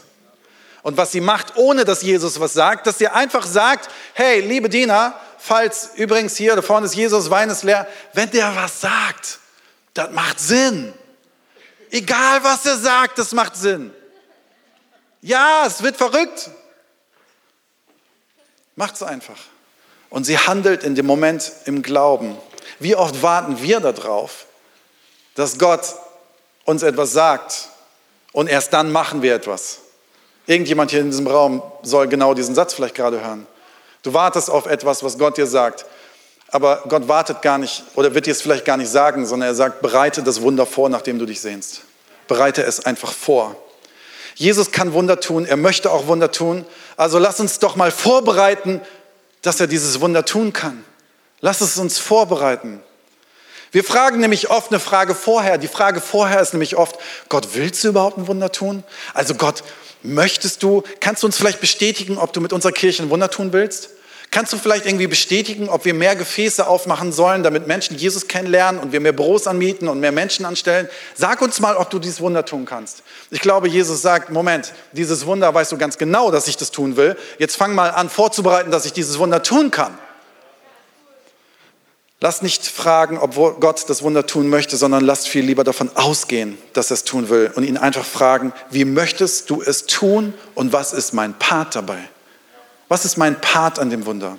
Und 0.81 0.98
was 0.98 1.12
sie 1.12 1.22
macht, 1.22 1.58
ohne 1.58 1.84
dass 1.84 2.03
Jesus 2.03 2.39
was 2.39 2.53
sagt, 2.53 2.88
dass 2.88 3.00
sie 3.00 3.08
einfach 3.08 3.46
sagt, 3.46 3.89
hey, 4.13 4.39
liebe 4.39 4.69
Diener, 4.69 5.19
falls 5.39 5.91
übrigens 5.96 6.36
hier, 6.38 6.55
da 6.55 6.62
vorne 6.62 6.86
ist 6.86 6.96
Jesus, 6.96 7.29
Wein 7.29 7.50
ist 7.50 7.63
leer, 7.63 7.88
wenn 8.13 8.29
der 8.31 8.55
was 8.55 8.81
sagt, 8.81 9.39
das 9.93 10.12
macht 10.12 10.39
Sinn. 10.39 10.93
Egal 11.91 12.43
was 12.43 12.65
er 12.65 12.77
sagt, 12.77 13.17
das 13.17 13.31
macht 13.31 13.55
Sinn. 13.55 13.93
Ja, 15.22 15.63
es 15.65 15.81
wird 15.81 15.98
verrückt. 15.98 16.50
Macht 18.75 18.96
es 18.96 19.03
einfach. 19.03 19.38
Und 20.10 20.24
sie 20.24 20.38
handelt 20.38 20.84
in 20.84 20.96
dem 20.96 21.05
Moment 21.05 21.51
im 21.65 21.81
Glauben. 21.81 22.38
Wie 22.79 22.96
oft 22.96 23.22
warten 23.22 23.62
wir 23.62 23.79
darauf, 23.79 24.46
dass 25.36 25.58
Gott 25.58 25.96
uns 26.65 26.84
etwas 26.84 27.12
sagt 27.12 27.69
und 28.31 28.48
erst 28.48 28.74
dann 28.74 28.91
machen 28.91 29.22
wir 29.22 29.36
etwas. 29.36 29.79
Irgendjemand 30.46 30.91
hier 30.91 31.01
in 31.01 31.12
diesem 31.12 31.27
Raum 31.27 31.62
soll 31.84 32.08
genau 32.08 32.34
diesen 32.34 32.55
Satz 32.55 32.74
vielleicht 32.74 32.96
gerade 32.96 33.22
hören. 33.22 33.46
Du 34.03 34.13
wartest 34.13 34.50
auf 34.50 34.65
etwas, 34.65 35.03
was 35.03 35.18
Gott 35.18 35.38
dir 35.38 35.48
sagt, 35.48 35.86
aber 36.51 36.84
Gott 36.88 37.08
wartet 37.08 37.41
gar 37.41 37.58
nicht 37.58 37.84
oder 37.96 38.13
wird 38.15 38.25
dir 38.25 38.32
es 38.32 38.41
vielleicht 38.41 38.65
gar 38.65 38.77
nicht 38.77 38.89
sagen, 38.89 39.25
sondern 39.25 39.50
er 39.50 39.56
sagt, 39.56 39.82
bereite 39.82 40.24
das 40.24 40.41
Wunder 40.41 40.65
vor, 40.65 40.89
nachdem 40.89 41.20
du 41.20 41.25
dich 41.25 41.41
sehnst. 41.41 41.82
Bereite 42.27 42.63
es 42.63 42.86
einfach 42.86 43.12
vor. 43.12 43.56
Jesus 44.36 44.72
kann 44.72 44.94
Wunder 44.94 45.20
tun, 45.20 45.46
er 45.46 45.58
möchte 45.58 45.91
auch 45.91 46.08
Wunder 46.08 46.32
tun. 46.32 46.65
Also 46.96 47.20
lass 47.20 47.39
uns 47.39 47.60
doch 47.60 47.75
mal 47.75 47.91
vorbereiten, 47.91 48.82
dass 49.41 49.60
er 49.60 49.68
dieses 49.68 50.00
Wunder 50.00 50.25
tun 50.25 50.53
kann. 50.53 50.84
Lass 51.41 51.62
es 51.62 51.77
uns 51.77 52.00
vorbereiten. 52.00 52.82
Wir 53.72 53.84
fragen 53.84 54.20
nämlich 54.20 54.50
oft 54.50 54.72
eine 54.72 54.79
Frage 54.79 55.13
vorher. 55.13 55.58
Die 55.58 55.68
Frage 55.68 56.01
vorher 56.01 56.41
ist 56.41 56.53
nämlich 56.53 56.75
oft, 56.75 56.98
Gott, 57.29 57.50
willst 57.53 57.84
du 57.84 57.89
überhaupt 57.89 58.18
ein 58.18 58.27
Wunder 58.27 58.51
tun? 58.51 58.84
Also 59.13 59.36
Gott, 59.36 59.63
möchtest 60.03 60.63
du, 60.63 60.84
kannst 61.00 61.24
du 61.24 61.27
uns 61.27 61.38
vielleicht 61.38 61.62
bestätigen, 61.62 62.18
ob 62.18 62.34
du 62.34 62.41
mit 62.41 62.53
unserer 62.53 62.72
Kirche 62.72 63.03
ein 63.03 63.10
Wunder 63.10 63.29
tun 63.29 63.53
willst? 63.53 63.89
Kannst 64.32 64.53
du 64.53 64.58
vielleicht 64.58 64.86
irgendwie 64.86 65.08
bestätigen, 65.08 65.70
ob 65.70 65.86
wir 65.86 65.96
mehr 65.96 66.15
Gefäße 66.15 66.68
aufmachen 66.68 67.12
sollen, 67.12 67.41
damit 67.41 67.65
Menschen 67.65 67.98
Jesus 67.98 68.27
kennenlernen 68.27 68.79
und 68.79 68.91
wir 68.91 69.00
mehr 69.00 69.12
Büros 69.12 69.48
anmieten 69.48 69.88
und 69.88 70.00
mehr 70.00 70.12
Menschen 70.12 70.46
anstellen? 70.46 70.88
Sag 71.15 71.41
uns 71.41 71.60
mal, 71.60 71.75
ob 71.75 71.89
du 71.89 71.98
dieses 71.98 72.22
Wunder 72.22 72.46
tun 72.46 72.65
kannst. 72.65 73.01
Ich 73.32 73.39
glaube, 73.39 73.68
Jesus 73.68 74.03
sagt, 74.03 74.29
Moment, 74.29 74.74
dieses 74.91 75.25
Wunder 75.25 75.51
weißt 75.51 75.72
du 75.72 75.79
ganz 75.79 75.98
genau, 75.98 76.29
dass 76.29 76.48
ich 76.48 76.58
das 76.58 76.70
tun 76.70 76.96
will. 76.96 77.18
Jetzt 77.39 77.56
fang 77.56 77.74
mal 77.74 77.89
an 77.89 78.08
vorzubereiten, 78.08 78.70
dass 78.70 78.86
ich 78.86 78.94
dieses 78.94 79.18
Wunder 79.18 79.41
tun 79.41 79.72
kann. 79.72 79.98
Lass 82.21 82.41
nicht 82.41 82.65
fragen, 82.65 83.17
ob 83.17 83.35
Gott 83.61 83.89
das 83.89 84.03
Wunder 84.03 84.25
tun 84.25 84.49
möchte, 84.49 84.75
sondern 84.75 85.05
lass 85.05 85.25
viel 85.25 85.45
lieber 85.45 85.63
davon 85.63 85.89
ausgehen, 85.95 86.57
dass 86.73 86.91
er 86.91 86.95
es 86.95 87.05
tun 87.05 87.29
will 87.29 87.49
und 87.55 87.63
ihn 87.63 87.77
einfach 87.77 88.03
fragen, 88.03 88.51
wie 88.69 88.83
möchtest 88.83 89.49
du 89.49 89.61
es 89.61 89.85
tun 89.85 90.33
und 90.53 90.73
was 90.73 90.91
ist 90.91 91.13
mein 91.13 91.33
Part 91.39 91.77
dabei? 91.77 92.09
Was 92.89 93.05
ist 93.05 93.15
mein 93.15 93.39
Part 93.39 93.79
an 93.79 93.89
dem 93.89 94.05
Wunder? 94.05 94.38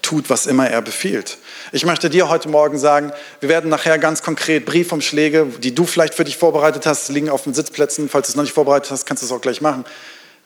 Tut, 0.00 0.30
was 0.30 0.46
immer 0.46 0.68
er 0.68 0.80
befiehlt. 0.80 1.36
Ich 1.72 1.84
möchte 1.84 2.08
dir 2.08 2.30
heute 2.30 2.48
Morgen 2.48 2.78
sagen, 2.78 3.12
wir 3.40 3.50
werden 3.50 3.68
nachher 3.68 3.98
ganz 3.98 4.22
konkret 4.22 4.64
Briefumschläge, 4.64 5.46
die 5.58 5.74
du 5.74 5.84
vielleicht 5.84 6.14
für 6.14 6.24
dich 6.24 6.38
vorbereitet 6.38 6.86
hast, 6.86 7.10
liegen 7.10 7.28
auf 7.28 7.42
den 7.42 7.52
Sitzplätzen. 7.52 8.08
Falls 8.08 8.28
du 8.28 8.30
es 8.32 8.36
noch 8.36 8.44
nicht 8.44 8.54
vorbereitet 8.54 8.90
hast, 8.90 9.04
kannst 9.04 9.22
du 9.22 9.26
es 9.26 9.32
auch 9.32 9.40
gleich 9.40 9.60
machen. 9.60 9.84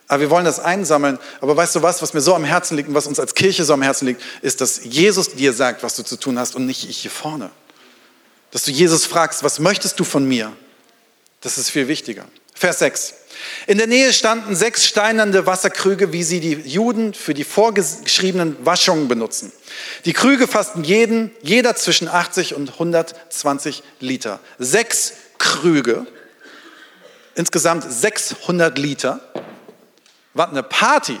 Aber 0.09 0.21
wir 0.21 0.29
wollen 0.31 0.43
das 0.43 0.59
einsammeln. 0.59 1.19
Aber 1.39 1.55
weißt 1.55 1.75
du 1.75 1.83
was, 1.83 2.01
was 2.01 2.13
mir 2.13 2.21
so 2.21 2.35
am 2.35 2.43
Herzen 2.43 2.75
liegt 2.75 2.89
und 2.89 2.95
was 2.95 3.07
uns 3.07 3.19
als 3.19 3.35
Kirche 3.35 3.63
so 3.63 3.73
am 3.73 3.83
Herzen 3.83 4.07
liegt, 4.07 4.21
ist, 4.41 4.59
dass 4.59 4.83
Jesus 4.83 5.29
dir 5.29 5.53
sagt, 5.53 5.83
was 5.83 5.95
du 5.95 6.03
zu 6.03 6.17
tun 6.17 6.37
hast 6.37 6.55
und 6.55 6.65
nicht 6.65 6.89
ich 6.89 6.97
hier 6.97 7.11
vorne. 7.11 7.51
Dass 8.51 8.63
du 8.63 8.71
Jesus 8.71 9.05
fragst, 9.05 9.43
was 9.43 9.59
möchtest 9.59 9.99
du 9.99 10.03
von 10.03 10.27
mir? 10.27 10.51
Das 11.41 11.59
ist 11.59 11.69
viel 11.69 11.87
wichtiger. 11.87 12.25
Vers 12.55 12.79
6. 12.79 13.13
In 13.67 13.77
der 13.77 13.87
Nähe 13.87 14.11
standen 14.11 14.55
sechs 14.55 14.85
steinernde 14.85 15.45
Wasserkrüge, 15.45 16.11
wie 16.11 16.23
sie 16.23 16.39
die 16.39 16.53
Juden 16.53 17.13
für 17.13 17.33
die 17.33 17.45
vorgeschriebenen 17.45 18.57
Waschungen 18.65 19.07
benutzen. 19.07 19.53
Die 20.05 20.13
Krüge 20.13 20.47
fassten 20.47 20.83
jeden, 20.83 21.31
jeder 21.41 21.75
zwischen 21.75 22.07
80 22.07 22.55
und 22.55 22.73
120 22.73 23.83
Liter. 23.99 24.39
Sechs 24.57 25.13
Krüge, 25.37 26.05
insgesamt 27.35 27.85
600 27.89 28.77
Liter. 28.77 29.21
Was 30.39 30.51
eine 30.51 30.63
Party! 30.63 31.19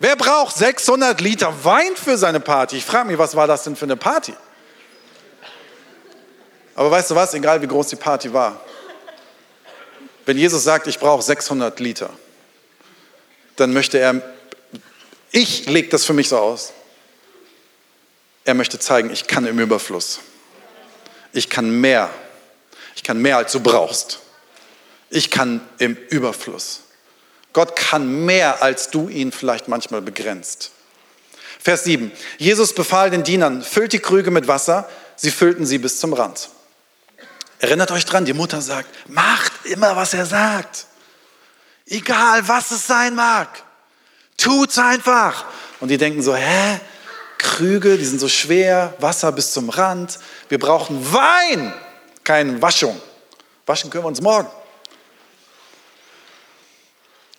Wer 0.00 0.16
braucht 0.16 0.56
600 0.56 1.20
Liter 1.20 1.64
Wein 1.64 1.94
für 1.94 2.18
seine 2.18 2.40
Party? 2.40 2.78
Ich 2.78 2.84
frage 2.84 3.06
mich, 3.06 3.16
was 3.16 3.36
war 3.36 3.46
das 3.46 3.62
denn 3.62 3.76
für 3.76 3.84
eine 3.84 3.96
Party? 3.96 4.34
Aber 6.74 6.90
weißt 6.90 7.12
du 7.12 7.14
was, 7.14 7.32
egal 7.34 7.62
wie 7.62 7.68
groß 7.68 7.86
die 7.86 7.94
Party 7.94 8.32
war, 8.32 8.60
wenn 10.24 10.36
Jesus 10.36 10.64
sagt, 10.64 10.88
ich 10.88 10.98
brauche 10.98 11.22
600 11.22 11.78
Liter, 11.78 12.10
dann 13.54 13.72
möchte 13.72 14.00
er, 14.00 14.20
ich 15.30 15.66
lege 15.66 15.88
das 15.88 16.04
für 16.04 16.12
mich 16.12 16.28
so 16.28 16.38
aus, 16.38 16.72
er 18.44 18.54
möchte 18.54 18.80
zeigen, 18.80 19.12
ich 19.12 19.28
kann 19.28 19.46
im 19.46 19.60
Überfluss. 19.60 20.18
Ich 21.32 21.48
kann 21.48 21.70
mehr. 21.70 22.10
Ich 22.96 23.04
kann 23.04 23.22
mehr, 23.22 23.36
als 23.36 23.52
du 23.52 23.60
brauchst. 23.60 24.18
Ich 25.08 25.30
kann 25.30 25.60
im 25.78 25.96
Überfluss. 26.10 26.80
Gott 27.56 27.74
kann 27.74 28.26
mehr, 28.26 28.62
als 28.62 28.90
du 28.90 29.08
ihn 29.08 29.32
vielleicht 29.32 29.66
manchmal 29.66 30.02
begrenzt. 30.02 30.72
Vers 31.58 31.84
7. 31.84 32.12
Jesus 32.36 32.74
befahl 32.74 33.08
den 33.08 33.24
Dienern, 33.24 33.62
füllt 33.62 33.94
die 33.94 33.98
Krüge 33.98 34.30
mit 34.30 34.46
Wasser. 34.46 34.86
Sie 35.16 35.30
füllten 35.30 35.64
sie 35.64 35.78
bis 35.78 35.98
zum 35.98 36.12
Rand. 36.12 36.50
Erinnert 37.58 37.92
euch 37.92 38.04
dran, 38.04 38.26
die 38.26 38.34
Mutter 38.34 38.60
sagt, 38.60 38.90
macht 39.08 39.52
immer, 39.64 39.96
was 39.96 40.12
er 40.12 40.26
sagt. 40.26 40.84
Egal, 41.86 42.46
was 42.46 42.72
es 42.72 42.86
sein 42.86 43.14
mag. 43.14 43.48
Tut's 44.36 44.76
einfach. 44.76 45.46
Und 45.80 45.88
die 45.88 45.96
denken 45.96 46.20
so, 46.20 46.36
hä? 46.36 46.78
Krüge, 47.38 47.96
die 47.96 48.04
sind 48.04 48.20
so 48.20 48.28
schwer, 48.28 48.92
Wasser 48.98 49.32
bis 49.32 49.54
zum 49.54 49.70
Rand. 49.70 50.18
Wir 50.50 50.58
brauchen 50.58 51.10
Wein, 51.10 51.72
keine 52.22 52.60
Waschung. 52.60 53.00
Waschen 53.64 53.88
können 53.88 54.04
wir 54.04 54.08
uns 54.08 54.20
morgen. 54.20 54.50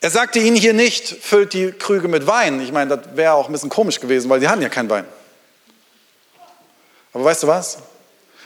Er 0.00 0.10
sagte 0.10 0.38
ihnen 0.38 0.56
hier 0.56 0.74
nicht, 0.74 1.08
füllt 1.08 1.52
die 1.52 1.72
Krüge 1.72 2.06
mit 2.06 2.26
Wein. 2.26 2.60
Ich 2.60 2.70
meine, 2.70 2.96
das 2.96 3.16
wäre 3.16 3.32
auch 3.32 3.46
ein 3.46 3.52
bisschen 3.52 3.68
komisch 3.68 3.98
gewesen, 3.98 4.30
weil 4.30 4.40
die 4.40 4.48
hatten 4.48 4.62
ja 4.62 4.68
kein 4.68 4.88
Wein. 4.88 5.04
Aber 7.12 7.24
weißt 7.24 7.42
du 7.42 7.46
was? 7.48 7.78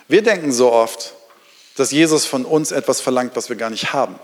Wir 0.08 0.22
denken 0.22 0.50
so 0.52 0.72
oft, 0.72 1.12
dass 1.76 1.90
Jesus 1.90 2.24
von 2.24 2.44
uns 2.44 2.72
etwas 2.72 3.00
verlangt, 3.00 3.36
was 3.36 3.48
wir 3.48 3.56
gar 3.56 3.70
nicht 3.70 3.92
haben. 3.92 4.18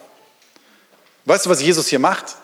Weißt 1.27 1.47
du, 1.47 1.51
was 1.51 1.61
Jesus 1.61 1.89
hier 1.89 1.99
macht? 1.99 2.37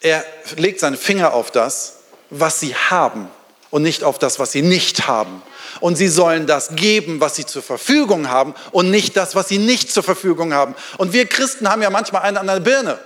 Er 0.00 0.24
legt 0.56 0.80
seinen 0.80 0.96
Finger 0.96 1.34
auf 1.34 1.50
das, 1.50 1.98
was 2.30 2.60
sie 2.60 2.74
haben 2.74 3.28
und 3.70 3.82
nicht 3.82 4.02
auf 4.02 4.18
das, 4.18 4.38
was 4.38 4.52
sie 4.52 4.62
nicht 4.62 5.08
haben. 5.08 5.42
Und 5.80 5.96
sie 5.96 6.08
sollen 6.08 6.46
das 6.46 6.74
geben, 6.74 7.20
was 7.20 7.36
sie 7.36 7.44
zur 7.44 7.62
Verfügung 7.62 8.28
haben 8.30 8.54
und 8.72 8.90
nicht 8.90 9.16
das, 9.16 9.34
was 9.34 9.48
sie 9.48 9.58
nicht 9.58 9.92
zur 9.92 10.02
Verfügung 10.02 10.54
haben. 10.54 10.74
Und 10.96 11.12
wir 11.12 11.26
Christen 11.26 11.68
haben 11.68 11.82
ja 11.82 11.90
manchmal 11.90 12.22
einen 12.22 12.38
an 12.38 12.46
der 12.46 12.60
Birne. 12.60 12.98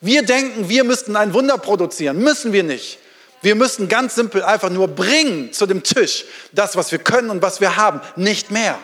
Wir 0.00 0.22
denken, 0.22 0.68
wir 0.68 0.84
müssten 0.84 1.16
ein 1.16 1.34
Wunder 1.34 1.58
produzieren. 1.58 2.18
Müssen 2.18 2.52
wir 2.52 2.62
nicht. 2.62 2.98
Wir 3.42 3.54
müssen 3.54 3.88
ganz 3.88 4.14
simpel 4.14 4.42
einfach 4.42 4.70
nur 4.70 4.88
bringen 4.88 5.52
zu 5.52 5.66
dem 5.66 5.82
Tisch 5.82 6.24
das, 6.52 6.76
was 6.76 6.90
wir 6.90 6.98
können 6.98 7.30
und 7.30 7.42
was 7.42 7.60
wir 7.60 7.76
haben, 7.76 8.00
nicht 8.16 8.50
mehr. 8.50 8.78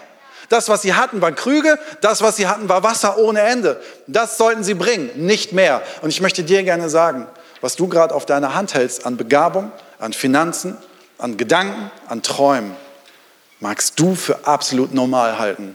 Das, 0.49 0.69
was 0.69 0.83
sie 0.83 0.95
hatten, 0.95 1.21
waren 1.21 1.35
Krüge. 1.35 1.79
Das, 2.01 2.21
was 2.23 2.37
sie 2.37 2.47
hatten, 2.47 2.69
war 2.69 2.83
Wasser 2.83 3.19
ohne 3.19 3.41
Ende. 3.41 3.81
Das 4.07 4.37
sollten 4.37 4.63
sie 4.63 4.75
bringen, 4.75 5.11
nicht 5.17 5.53
mehr. 5.53 5.83
Und 6.03 6.11
ich 6.11 6.21
möchte 6.21 6.45
dir 6.45 6.63
gerne 6.63 6.89
sagen, 6.89 7.27
was 7.61 7.77
du 7.77 7.89
gerade 7.89 8.15
auf 8.15 8.27
deiner 8.27 8.55
Hand 8.55 8.75
hältst 8.75 9.07
an 9.07 9.17
Begabung, 9.17 9.73
an 9.99 10.13
Finanzen, 10.13 10.77
an 11.19 11.37
Gedanken, 11.37 11.91
an 12.09 12.23
Träumen, 12.23 12.77
magst 13.61 13.99
du 13.99 14.15
für 14.15 14.47
absolut 14.47 14.93
normal 14.93 15.39
halten. 15.39 15.75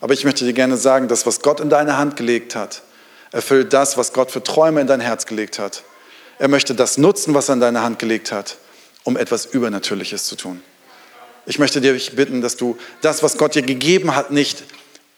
Aber 0.00 0.14
ich 0.14 0.24
möchte 0.24 0.44
dir 0.44 0.52
gerne 0.52 0.76
sagen, 0.76 1.06
das, 1.06 1.26
was 1.26 1.40
Gott 1.40 1.60
in 1.60 1.70
deine 1.70 1.96
Hand 1.96 2.16
gelegt 2.16 2.56
hat, 2.56 2.82
erfüllt 3.32 3.72
das, 3.72 3.96
was 3.96 4.12
Gott 4.12 4.30
für 4.30 4.42
Träume 4.42 4.80
in 4.80 4.86
dein 4.86 5.00
Herz 5.00 5.26
gelegt 5.26 5.58
hat. 5.58 5.82
Er 6.38 6.48
möchte 6.48 6.74
das 6.74 6.98
nutzen, 6.98 7.34
was 7.34 7.48
er 7.48 7.54
in 7.54 7.60
deine 7.60 7.82
Hand 7.82 7.98
gelegt 7.98 8.30
hat, 8.30 8.58
um 9.04 9.16
etwas 9.16 9.46
Übernatürliches 9.46 10.24
zu 10.24 10.36
tun. 10.36 10.62
Ich 11.46 11.58
möchte 11.58 11.80
dich 11.80 12.14
bitten, 12.14 12.40
dass 12.40 12.56
du 12.56 12.76
das, 13.00 13.22
was 13.22 13.36
Gott 13.36 13.54
dir 13.54 13.62
gegeben 13.62 14.14
hat, 14.14 14.30
nicht 14.30 14.62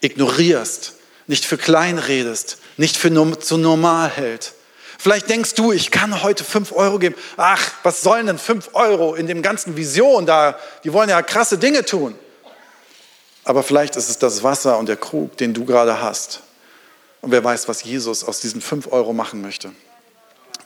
ignorierst, 0.01 0.95
nicht 1.27 1.45
für 1.45 1.59
klein 1.59 1.99
redest, 1.99 2.59
nicht 2.77 2.97
für 2.97 3.39
zu 3.39 3.59
normal 3.59 4.09
hält. 4.09 4.53
Vielleicht 4.99 5.29
denkst 5.29 5.55
du, 5.55 5.73
ich 5.73 5.91
kann 5.91 6.23
heute 6.23 6.45
fünf 6.45 6.73
Euro 6.73 6.99
geben. 6.99 7.15
Ach, 7.37 7.73
was 7.83 8.03
sollen 8.03 8.27
denn 8.27 8.39
fünf 8.39 8.71
Euro 8.73 9.15
in 9.15 9.27
dem 9.27 9.43
ganzen 9.43 9.77
Vision 9.77 10.25
da? 10.25 10.59
Die 10.83 10.93
wollen 10.93 11.11
ja 11.11 11.21
krasse 11.21 11.59
Dinge 11.59 11.85
tun. 11.85 12.15
Aber 13.45 13.63
vielleicht 13.63 13.97
ist 13.97 14.09
es 14.09 14.19
das 14.19 14.43
Wasser 14.43 14.79
und 14.79 14.89
der 14.89 14.97
Krug, 14.97 15.37
den 15.37 15.53
du 15.53 15.67
gerade 15.67 16.01
hast. 16.01 16.41
Und 17.25 17.31
wer 17.31 17.43
weiß, 17.43 17.69
was 17.69 17.83
Jesus 17.83 18.23
aus 18.23 18.41
diesen 18.41 18.61
fünf 18.61 18.93
Euro 18.93 19.15
machen 19.15 19.41
möchte. 19.41 19.73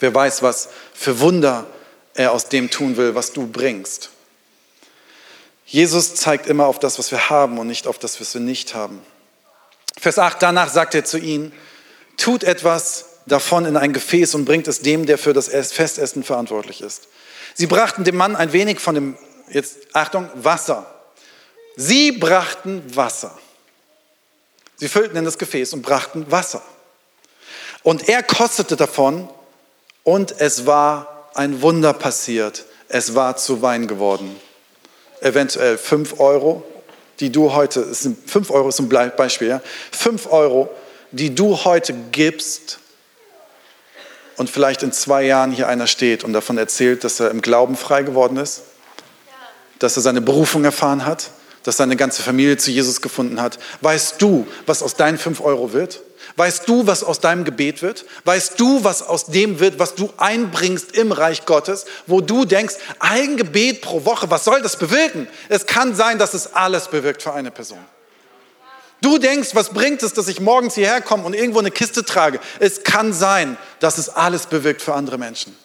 Wer 0.00 0.12
weiß, 0.12 0.42
was 0.42 0.68
für 0.92 1.20
Wunder 1.20 1.66
er 2.14 2.32
aus 2.32 2.48
dem 2.48 2.68
tun 2.68 2.96
will, 2.96 3.14
was 3.14 3.32
du 3.32 3.46
bringst. 3.46 4.10
Jesus 5.66 6.16
zeigt 6.16 6.48
immer 6.48 6.66
auf 6.66 6.80
das, 6.80 6.98
was 6.98 7.12
wir 7.12 7.30
haben 7.30 7.58
und 7.58 7.68
nicht 7.68 7.86
auf 7.86 8.00
das, 8.00 8.20
was 8.20 8.34
wir 8.34 8.40
nicht 8.40 8.74
haben. 8.74 9.00
Vers 10.00 10.18
8, 10.18 10.42
danach 10.42 10.68
sagt 10.68 10.96
er 10.96 11.04
zu 11.04 11.18
ihnen, 11.18 11.52
tut 12.16 12.42
etwas 12.42 13.04
davon 13.26 13.64
in 13.64 13.76
ein 13.76 13.92
Gefäß 13.92 14.34
und 14.34 14.44
bringt 14.44 14.66
es 14.66 14.80
dem, 14.80 15.06
der 15.06 15.16
für 15.16 15.32
das 15.32 15.48
Festessen 15.48 16.24
verantwortlich 16.24 16.80
ist. 16.80 17.06
Sie 17.54 17.68
brachten 17.68 18.02
dem 18.02 18.16
Mann 18.16 18.34
ein 18.34 18.52
wenig 18.52 18.80
von 18.80 18.96
dem, 18.96 19.16
jetzt 19.48 19.76
Achtung, 19.92 20.28
Wasser. 20.34 20.92
Sie 21.76 22.10
brachten 22.10 22.82
Wasser. 22.96 23.38
Sie 24.78 24.88
füllten 24.88 25.16
in 25.16 25.24
das 25.24 25.38
Gefäß 25.38 25.72
und 25.72 25.82
brachten 25.82 26.30
Wasser. 26.30 26.62
Und 27.82 28.08
er 28.08 28.22
kostete 28.22 28.76
davon 28.76 29.28
und 30.04 30.40
es 30.40 30.66
war 30.66 31.28
ein 31.34 31.62
Wunder 31.62 31.92
passiert. 31.92 32.64
Es 32.88 33.14
war 33.14 33.36
zu 33.36 33.60
Wein 33.60 33.88
geworden. 33.88 34.34
Eventuell 35.20 35.78
fünf 35.78 36.20
Euro, 36.20 36.62
die 37.18 37.30
du 37.30 37.52
heute, 37.52 37.92
fünf 38.26 38.50
Euro 38.50 38.68
ist 38.68 38.78
ein 38.78 38.88
Beispiel, 38.88 39.48
ja? 39.48 39.60
fünf 39.90 40.30
Euro, 40.30 40.70
die 41.10 41.34
du 41.34 41.64
heute 41.64 41.92
gibst 42.12 42.78
und 44.36 44.48
vielleicht 44.48 44.84
in 44.84 44.92
zwei 44.92 45.24
Jahren 45.24 45.50
hier 45.50 45.66
einer 45.66 45.88
steht 45.88 46.22
und 46.22 46.32
davon 46.32 46.56
erzählt, 46.56 47.02
dass 47.02 47.18
er 47.18 47.32
im 47.32 47.42
Glauben 47.42 47.76
frei 47.76 48.02
geworden 48.04 48.36
ist, 48.36 48.62
dass 49.80 49.96
er 49.96 50.02
seine 50.02 50.20
Berufung 50.20 50.64
erfahren 50.64 51.04
hat, 51.04 51.30
dass 51.62 51.76
seine 51.76 51.96
ganze 51.96 52.22
Familie 52.22 52.56
zu 52.56 52.70
Jesus 52.70 53.00
gefunden 53.00 53.40
hat. 53.40 53.58
Weißt 53.80 54.20
du, 54.20 54.46
was 54.66 54.82
aus 54.82 54.94
deinen 54.94 55.18
fünf 55.18 55.40
Euro 55.40 55.72
wird? 55.72 56.00
Weißt 56.36 56.68
du, 56.68 56.86
was 56.86 57.02
aus 57.02 57.20
deinem 57.20 57.44
Gebet 57.44 57.82
wird? 57.82 58.04
Weißt 58.24 58.60
du, 58.60 58.84
was 58.84 59.02
aus 59.02 59.26
dem 59.26 59.60
wird, 59.60 59.78
was 59.78 59.94
du 59.94 60.10
einbringst 60.18 60.92
im 60.92 61.10
Reich 61.12 61.46
Gottes, 61.46 61.86
wo 62.06 62.20
du 62.20 62.44
denkst, 62.44 62.76
ein 63.00 63.36
Gebet 63.36 63.80
pro 63.80 64.04
Woche, 64.04 64.30
was 64.30 64.44
soll 64.44 64.62
das 64.62 64.76
bewirken? 64.76 65.26
Es 65.48 65.66
kann 65.66 65.94
sein, 65.94 66.18
dass 66.18 66.34
es 66.34 66.54
alles 66.54 66.88
bewirkt 66.88 67.22
für 67.22 67.32
eine 67.32 67.50
Person. 67.50 67.78
Du 69.00 69.18
denkst, 69.18 69.50
was 69.54 69.70
bringt 69.70 70.02
es, 70.02 70.12
dass 70.12 70.28
ich 70.28 70.40
morgens 70.40 70.74
hierher 70.74 71.00
komme 71.00 71.24
und 71.24 71.34
irgendwo 71.34 71.60
eine 71.60 71.70
Kiste 71.70 72.04
trage? 72.04 72.40
Es 72.58 72.82
kann 72.82 73.12
sein, 73.12 73.56
dass 73.80 73.98
es 73.98 74.08
alles 74.08 74.46
bewirkt 74.46 74.82
für 74.82 74.94
andere 74.94 75.18
Menschen. 75.18 75.56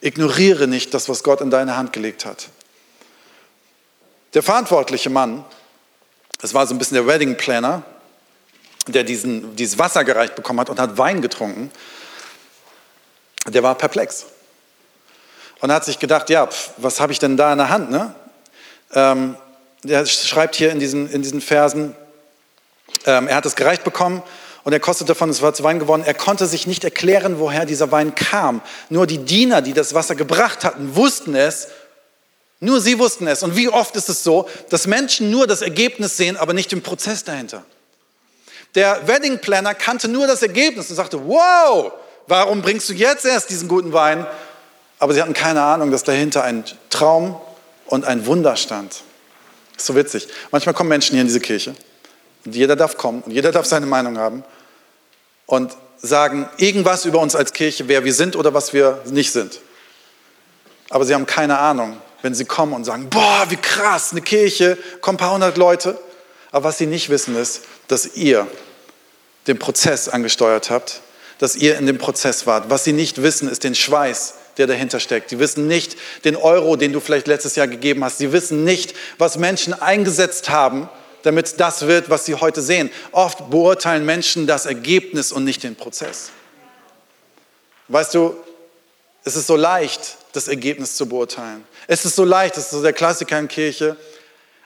Ignoriere 0.00 0.68
nicht 0.68 0.94
das, 0.94 1.08
was 1.08 1.22
Gott 1.22 1.40
in 1.40 1.50
deine 1.50 1.76
Hand 1.76 1.92
gelegt 1.92 2.24
hat. 2.24 2.48
Der 4.36 4.42
verantwortliche 4.42 5.08
Mann, 5.08 5.46
das 6.42 6.52
war 6.52 6.66
so 6.66 6.74
ein 6.74 6.78
bisschen 6.78 6.96
der 6.96 7.06
Wedding 7.06 7.38
Planner, 7.38 7.82
der 8.86 9.02
diesen, 9.02 9.56
dieses 9.56 9.78
Wasser 9.78 10.04
gereicht 10.04 10.34
bekommen 10.34 10.60
hat 10.60 10.68
und 10.68 10.78
hat 10.78 10.98
Wein 10.98 11.22
getrunken, 11.22 11.70
der 13.46 13.62
war 13.62 13.74
perplex. 13.76 14.26
Und 15.60 15.72
hat 15.72 15.86
sich 15.86 15.98
gedacht, 15.98 16.28
ja, 16.28 16.46
pf, 16.46 16.72
was 16.76 17.00
habe 17.00 17.14
ich 17.14 17.18
denn 17.18 17.38
da 17.38 17.50
in 17.50 17.56
der 17.56 17.70
Hand? 17.70 17.90
Ne? 17.90 18.14
Ähm, 18.92 19.36
der 19.84 20.04
schreibt 20.04 20.54
hier 20.54 20.70
in 20.70 20.80
diesen, 20.80 21.08
in 21.08 21.22
diesen 21.22 21.40
Versen, 21.40 21.96
ähm, 23.06 23.28
er 23.28 23.36
hat 23.36 23.46
es 23.46 23.56
gereicht 23.56 23.84
bekommen 23.84 24.22
und 24.64 24.72
er 24.74 24.80
kostete 24.80 25.08
davon, 25.08 25.30
es 25.30 25.40
war 25.40 25.54
zu 25.54 25.64
Wein 25.64 25.78
geworden. 25.78 26.02
Er 26.04 26.12
konnte 26.12 26.44
sich 26.44 26.66
nicht 26.66 26.84
erklären, 26.84 27.38
woher 27.38 27.64
dieser 27.64 27.90
Wein 27.90 28.14
kam. 28.14 28.60
Nur 28.90 29.06
die 29.06 29.24
Diener, 29.24 29.62
die 29.62 29.72
das 29.72 29.94
Wasser 29.94 30.14
gebracht 30.14 30.62
hatten, 30.62 30.94
wussten 30.94 31.34
es. 31.34 31.68
Nur 32.60 32.80
sie 32.80 32.98
wussten 32.98 33.26
es. 33.26 33.42
Und 33.42 33.56
wie 33.56 33.68
oft 33.68 33.96
ist 33.96 34.08
es 34.08 34.24
so, 34.24 34.48
dass 34.70 34.86
Menschen 34.86 35.30
nur 35.30 35.46
das 35.46 35.62
Ergebnis 35.62 36.16
sehen, 36.16 36.36
aber 36.36 36.54
nicht 36.54 36.72
den 36.72 36.82
Prozess 36.82 37.24
dahinter. 37.24 37.64
Der 38.74 39.06
Wedding 39.06 39.38
Planner 39.40 39.74
kannte 39.74 40.08
nur 40.08 40.26
das 40.26 40.42
Ergebnis 40.42 40.90
und 40.90 40.96
sagte, 40.96 41.26
wow, 41.26 41.92
warum 42.26 42.62
bringst 42.62 42.88
du 42.88 42.94
jetzt 42.94 43.24
erst 43.24 43.50
diesen 43.50 43.68
guten 43.68 43.92
Wein? 43.92 44.26
Aber 44.98 45.12
sie 45.12 45.20
hatten 45.20 45.34
keine 45.34 45.62
Ahnung, 45.62 45.90
dass 45.90 46.04
dahinter 46.04 46.44
ein 46.44 46.64
Traum 46.90 47.38
und 47.86 48.04
ein 48.04 48.26
Wunder 48.26 48.56
stand. 48.56 49.02
ist 49.76 49.86
so 49.86 49.94
witzig. 49.94 50.28
Manchmal 50.50 50.74
kommen 50.74 50.88
Menschen 50.88 51.12
hier 51.12 51.20
in 51.22 51.26
diese 51.26 51.40
Kirche 51.40 51.74
und 52.44 52.54
jeder 52.54 52.76
darf 52.76 52.96
kommen 52.96 53.22
und 53.22 53.32
jeder 53.32 53.52
darf 53.52 53.66
seine 53.66 53.86
Meinung 53.86 54.18
haben 54.18 54.44
und 55.46 55.76
sagen 55.98 56.48
irgendwas 56.56 57.04
über 57.04 57.20
uns 57.20 57.34
als 57.34 57.52
Kirche, 57.52 57.88
wer 57.88 58.04
wir 58.04 58.14
sind 58.14 58.36
oder 58.36 58.54
was 58.54 58.72
wir 58.72 59.02
nicht 59.06 59.32
sind. 59.32 59.60
Aber 60.90 61.04
sie 61.04 61.14
haben 61.14 61.26
keine 61.26 61.58
Ahnung, 61.58 61.96
wenn 62.22 62.34
sie 62.34 62.44
kommen 62.44 62.72
und 62.72 62.84
sagen, 62.84 63.08
boah, 63.10 63.46
wie 63.48 63.56
krass, 63.56 64.12
eine 64.12 64.22
Kirche, 64.22 64.78
kommen 65.00 65.16
ein 65.16 65.18
paar 65.18 65.34
hundert 65.34 65.56
Leute. 65.56 65.98
Aber 66.50 66.64
was 66.64 66.78
sie 66.78 66.86
nicht 66.86 67.08
wissen 67.10 67.36
ist, 67.36 67.62
dass 67.88 68.16
ihr 68.16 68.46
den 69.46 69.58
Prozess 69.58 70.08
angesteuert 70.08 70.70
habt, 70.70 71.00
dass 71.38 71.56
ihr 71.56 71.76
in 71.78 71.86
dem 71.86 71.98
Prozess 71.98 72.46
wart. 72.46 72.70
Was 72.70 72.84
sie 72.84 72.92
nicht 72.92 73.22
wissen, 73.22 73.48
ist 73.48 73.64
den 73.64 73.74
Schweiß, 73.74 74.34
der 74.56 74.66
dahinter 74.66 75.00
steckt. 75.00 75.30
Sie 75.30 75.38
wissen 75.38 75.66
nicht 75.66 75.96
den 76.24 76.36
Euro, 76.36 76.76
den 76.76 76.92
du 76.92 77.00
vielleicht 77.00 77.26
letztes 77.26 77.56
Jahr 77.56 77.68
gegeben 77.68 78.02
hast. 78.04 78.18
Sie 78.18 78.32
wissen 78.32 78.64
nicht, 78.64 78.94
was 79.18 79.36
Menschen 79.36 79.74
eingesetzt 79.74 80.48
haben, 80.48 80.88
damit 81.22 81.60
das 81.60 81.86
wird, 81.86 82.08
was 82.08 82.24
sie 82.24 82.36
heute 82.36 82.62
sehen. 82.62 82.90
Oft 83.12 83.50
beurteilen 83.50 84.04
Menschen 84.04 84.46
das 84.46 84.64
Ergebnis 84.64 85.32
und 85.32 85.44
nicht 85.44 85.62
den 85.62 85.76
Prozess. 85.76 86.30
Weißt 87.88 88.14
du, 88.14 88.36
es 89.24 89.36
ist 89.36 89.46
so 89.46 89.56
leicht, 89.56 90.16
das 90.36 90.48
Ergebnis 90.48 90.96
zu 90.96 91.08
beurteilen. 91.08 91.64
Es 91.86 92.04
ist 92.04 92.16
so 92.16 92.24
leicht, 92.24 92.56
das 92.56 92.64
ist 92.64 92.70
so 92.70 92.82
der 92.82 92.92
Klassiker 92.92 93.38
in 93.38 93.48
Kirche. 93.48 93.96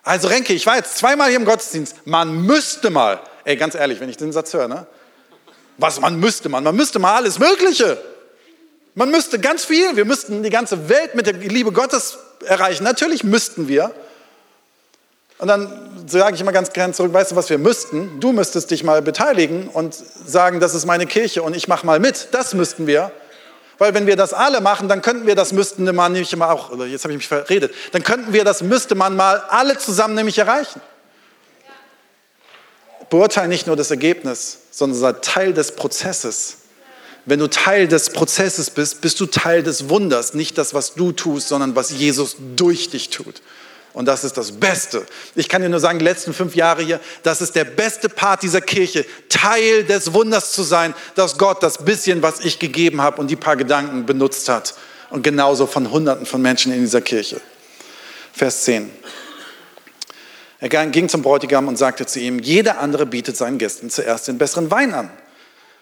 Also 0.02 0.28
Renke, 0.28 0.52
ich 0.52 0.66
war 0.66 0.76
jetzt 0.76 0.98
zweimal 0.98 1.28
hier 1.28 1.38
im 1.38 1.44
Gottesdienst. 1.44 2.06
Man 2.06 2.42
müsste 2.42 2.90
mal, 2.90 3.20
ey, 3.44 3.56
ganz 3.56 3.74
ehrlich, 3.74 4.00
wenn 4.00 4.08
ich 4.08 4.16
den 4.16 4.32
Satz 4.32 4.52
höre, 4.52 4.68
ne? 4.68 4.86
Was 5.78 6.00
man 6.00 6.18
müsste 6.20 6.48
man? 6.48 6.64
Man 6.64 6.76
müsste 6.76 6.98
mal 6.98 7.14
alles 7.14 7.38
Mögliche. 7.38 7.96
Man 8.94 9.10
müsste 9.10 9.38
ganz 9.38 9.64
viel. 9.64 9.96
Wir 9.96 10.04
müssten 10.04 10.42
die 10.42 10.50
ganze 10.50 10.88
Welt 10.88 11.14
mit 11.14 11.26
der 11.26 11.34
Liebe 11.34 11.72
Gottes 11.72 12.18
erreichen. 12.44 12.84
Natürlich 12.84 13.24
müssten 13.24 13.68
wir. 13.68 13.92
Und 15.38 15.48
dann 15.48 16.06
sage 16.06 16.34
ich 16.34 16.40
immer 16.42 16.52
ganz 16.52 16.70
gern 16.72 16.92
zurück, 16.92 17.14
weißt 17.14 17.32
du, 17.32 17.36
was 17.36 17.48
wir 17.48 17.56
müssten? 17.56 18.20
Du 18.20 18.32
müsstest 18.32 18.70
dich 18.70 18.84
mal 18.84 19.00
beteiligen 19.00 19.68
und 19.68 19.94
sagen, 19.94 20.60
das 20.60 20.74
ist 20.74 20.84
meine 20.84 21.06
Kirche 21.06 21.42
und 21.42 21.56
ich 21.56 21.66
mache 21.66 21.86
mal 21.86 21.98
mit. 21.98 22.28
Das 22.32 22.52
müssten 22.52 22.86
wir. 22.86 23.10
Weil 23.80 23.94
wenn 23.94 24.06
wir 24.06 24.14
das 24.14 24.34
alle 24.34 24.60
machen, 24.60 24.88
dann 24.88 25.00
könnten 25.00 25.26
wir 25.26 25.34
das 25.34 25.54
müssten 25.54 25.84
man 25.94 26.12
nämlich 26.12 26.30
immer 26.34 26.50
auch, 26.50 26.70
jetzt 26.84 27.04
habe 27.04 27.14
ich 27.14 27.16
mich 27.16 27.28
verredet, 27.28 27.72
dann 27.92 28.02
könnten 28.02 28.34
wir 28.34 28.44
das 28.44 28.62
müsste 28.62 28.94
man 28.94 29.16
mal 29.16 29.42
alle 29.48 29.78
zusammen 29.78 30.14
nämlich 30.14 30.36
erreichen. 30.36 30.82
Beurteile 33.08 33.48
nicht 33.48 33.66
nur 33.66 33.76
das 33.76 33.90
Ergebnis, 33.90 34.58
sondern 34.70 34.98
sei 34.98 35.12
Teil 35.14 35.54
des 35.54 35.72
Prozesses. 35.76 36.58
Wenn 37.24 37.38
du 37.38 37.46
Teil 37.48 37.88
des 37.88 38.10
Prozesses 38.10 38.68
bist, 38.68 39.00
bist 39.00 39.18
du 39.18 39.24
Teil 39.24 39.62
des 39.62 39.88
Wunders, 39.88 40.34
nicht 40.34 40.58
das, 40.58 40.74
was 40.74 40.92
du 40.92 41.12
tust, 41.12 41.48
sondern 41.48 41.74
was 41.74 41.90
Jesus 41.90 42.36
durch 42.56 42.90
dich 42.90 43.08
tut. 43.08 43.40
Und 43.92 44.06
das 44.06 44.22
ist 44.22 44.36
das 44.36 44.52
Beste. 44.52 45.04
Ich 45.34 45.48
kann 45.48 45.62
dir 45.62 45.68
nur 45.68 45.80
sagen, 45.80 45.98
die 45.98 46.04
letzten 46.04 46.32
fünf 46.32 46.54
Jahre 46.54 46.82
hier, 46.82 47.00
das 47.22 47.40
ist 47.40 47.56
der 47.56 47.64
beste 47.64 48.08
Part 48.08 48.42
dieser 48.42 48.60
Kirche, 48.60 49.04
Teil 49.28 49.84
des 49.84 50.12
Wunders 50.12 50.52
zu 50.52 50.62
sein, 50.62 50.94
dass 51.16 51.38
Gott 51.38 51.62
das 51.62 51.84
bisschen, 51.84 52.22
was 52.22 52.40
ich 52.40 52.58
gegeben 52.58 53.00
habe 53.00 53.20
und 53.20 53.28
die 53.28 53.36
paar 53.36 53.56
Gedanken 53.56 54.06
benutzt 54.06 54.48
hat. 54.48 54.74
Und 55.10 55.22
genauso 55.22 55.66
von 55.66 55.90
Hunderten 55.90 56.24
von 56.24 56.40
Menschen 56.40 56.72
in 56.72 56.80
dieser 56.80 57.00
Kirche. 57.00 57.40
Vers 58.32 58.62
10. 58.62 58.90
Er 60.60 60.68
ging 60.68 61.08
zum 61.08 61.22
Bräutigam 61.22 61.68
und 61.68 61.76
sagte 61.76 62.06
zu 62.06 62.20
ihm, 62.20 62.38
jeder 62.38 62.78
andere 62.80 63.06
bietet 63.06 63.36
seinen 63.36 63.58
Gästen 63.58 63.90
zuerst 63.90 64.28
den 64.28 64.38
besseren 64.38 64.70
Wein 64.70 64.94
an. 64.94 65.10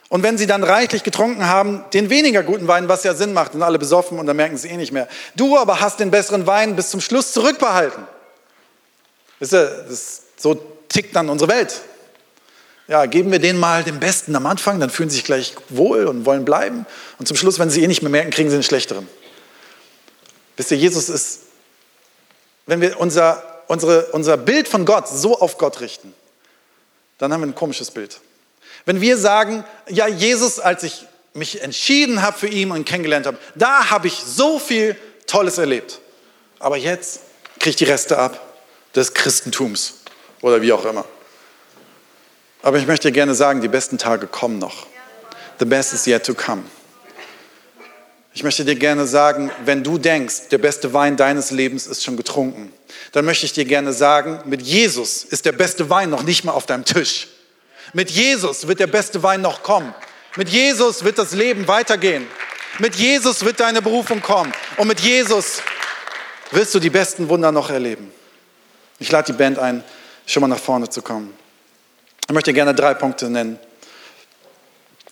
Und 0.09 0.23
wenn 0.23 0.39
sie 0.39 0.47
dann 0.47 0.65
reichlich 0.65 1.03
getrunken 1.03 1.47
haben, 1.47 1.85
den 1.93 2.09
weniger 2.09 2.43
guten 2.43 2.67
Wein, 2.67 2.89
was 2.89 3.05
ja 3.05 3.15
Sinn 3.15 3.35
macht, 3.35 3.55
und 3.55 3.63
alle 3.63 3.79
besoffen 3.79 4.19
und 4.19 4.27
dann 4.27 4.37
merken 4.37 4.57
sie 4.57 4.69
eh 4.69 4.77
nicht 4.77 4.93
mehr. 4.93 5.07
Du 5.37 5.59
aber 5.59 5.81
hast 5.81 6.01
den 6.01 6.11
besseren 6.11 6.47
Wein 6.47 6.77
bis 6.77 6.91
zum 6.91 7.01
Schluss 7.01 7.33
zurückbehalten. 7.33 8.05
Wisst 9.39 9.53
ihr, 9.53 9.85
das, 9.89 10.23
so 10.37 10.55
tickt 10.89 11.15
dann 11.15 11.29
unsere 11.29 11.51
Welt. 11.51 11.83
Ja, 12.87 13.05
geben 13.05 13.31
wir 13.31 13.39
denen 13.39 13.61
mal 13.61 13.85
den 13.85 14.01
Besten 14.01 14.35
am 14.35 14.47
Anfang, 14.47 14.81
dann 14.81 14.89
fühlen 14.89 15.11
sie 15.11 15.17
sich 15.17 15.25
gleich 15.25 15.55
wohl 15.69 16.07
und 16.07 16.25
wollen 16.25 16.47
bleiben. 16.47 16.87
Und 17.19 17.29
zum 17.29 17.37
Schluss, 17.37 17.59
wenn 17.59 17.69
sie 17.69 17.85
eh 17.85 17.87
nicht 17.87 18.01
mehr 18.01 18.11
merken, 18.11 18.31
kriegen 18.31 18.49
sie 18.49 18.57
einen 18.57 18.63
schlechteren. 18.63 19.07
Wisst 20.57 20.71
ihr, 20.71 20.79
Jesus 20.79 21.11
ist, 21.11 21.41
wenn 22.65 22.81
wir 22.81 22.99
unser, 22.99 23.63
unsere, 23.67 24.07
unser 24.13 24.39
Bild 24.39 24.69
von 24.69 24.87
Gott 24.87 25.07
so 25.07 25.39
auf 25.39 25.59
Gott 25.59 25.81
richten, 25.81 26.15
dann 27.19 27.31
haben 27.31 27.43
wir 27.43 27.49
ein 27.49 27.55
komisches 27.55 27.91
Bild. 27.91 28.21
Wenn 28.89 29.03
wir 29.03 29.19
sagen, 29.19 29.65
ja, 29.91 30.09
Jesus, 30.09 30.59
als 30.59 30.83
ich 30.83 31.05
mich 31.35 31.61
entschieden 31.61 32.23
habe 32.23 32.39
für 32.39 32.47
ihn 32.47 32.71
und 32.71 32.87
kennengelernt 32.87 33.27
habe, 33.27 33.37
da 33.55 33.91
habe 33.91 34.07
ich 34.07 34.15
so 34.15 34.59
viel 34.59 34.97
Tolles 35.27 35.59
erlebt. 35.59 36.01
Aber 36.59 36.79
jetzt 36.79 37.21
kriege 37.59 37.69
ich 37.69 37.77
die 37.77 37.85
Reste 37.85 38.17
ab 38.17 38.41
des 38.95 39.13
Christentums 39.13 39.97
oder 40.41 40.63
wie 40.63 40.73
auch 40.73 40.87
immer. 40.87 41.05
Aber 42.63 42.79
ich 42.79 42.87
möchte 42.87 43.13
gerne 43.13 43.35
sagen, 43.35 43.61
die 43.61 43.69
besten 43.69 43.99
Tage 43.99 44.27
kommen 44.27 44.59
noch. 44.59 44.87
The 45.59 45.67
best 45.67 45.93
is 45.93 46.07
yet 46.07 46.25
to 46.25 46.33
come. 46.33 46.63
Ich 48.33 48.43
möchte 48.43 48.65
dir 48.65 48.77
gerne 48.77 49.07
sagen, 49.07 49.51
wenn 49.67 49.85
du 49.85 49.99
denkst, 49.99 50.49
der 50.51 50.57
beste 50.57 50.95
Wein 50.95 51.19
deines 51.19 51.51
Lebens 51.51 51.87
ist 51.87 52.05
schon 52.05 52.17
getrunken, 52.17 52.73
dann 53.13 53.27
möchte 53.27 53.45
ich 53.45 53.53
dir 53.53 53.67
gerne 53.67 53.93
sagen, 53.93 54.41
mit 54.47 54.63
Jesus 54.63 55.25
ist 55.25 55.45
der 55.45 55.53
beste 55.53 55.91
Wein 55.91 56.09
noch 56.09 56.23
nicht 56.23 56.45
mal 56.45 56.53
auf 56.53 56.65
deinem 56.65 56.87
Tisch. 56.87 57.29
Mit 57.93 58.11
Jesus 58.11 58.67
wird 58.67 58.81
der 58.81 58.87
beste 58.87 59.23
Wein 59.23 59.41
noch 59.41 59.63
kommen. 59.63 59.95
Mit 60.37 60.49
Jesus 60.49 61.05
wird 61.05 61.19
das 61.19 61.33
Leben 61.33 61.67
weitergehen. 61.69 62.27
Mit 62.79 62.95
Jesus 62.95 63.45
wird 63.45 63.61
deine 63.61 63.83
Berufung 63.83 64.21
kommen. 64.21 64.53
Und 64.77 64.89
mit 64.89 65.01
Jesus 65.01 65.63
wirst 66.51 66.75
du 66.75 66.81
die 66.81 66.91
besten 66.91 67.29
Wunder 67.29 67.51
noch 67.51 67.71
erleben. 67.71 68.13
Ich 68.99 69.11
lade 69.11 69.33
die 69.33 69.39
Band 69.39 69.59
ein, 69.59 69.83
schon 70.27 70.41
mal 70.41 70.49
nach 70.49 70.59
vorne 70.59 70.89
zu 70.89 71.03
kommen. 71.03 71.35
Ich 72.27 72.35
möchte 72.35 72.53
gerne 72.53 72.75
drei 72.75 72.95
Punkte 72.95 73.31
nennen, 73.31 73.59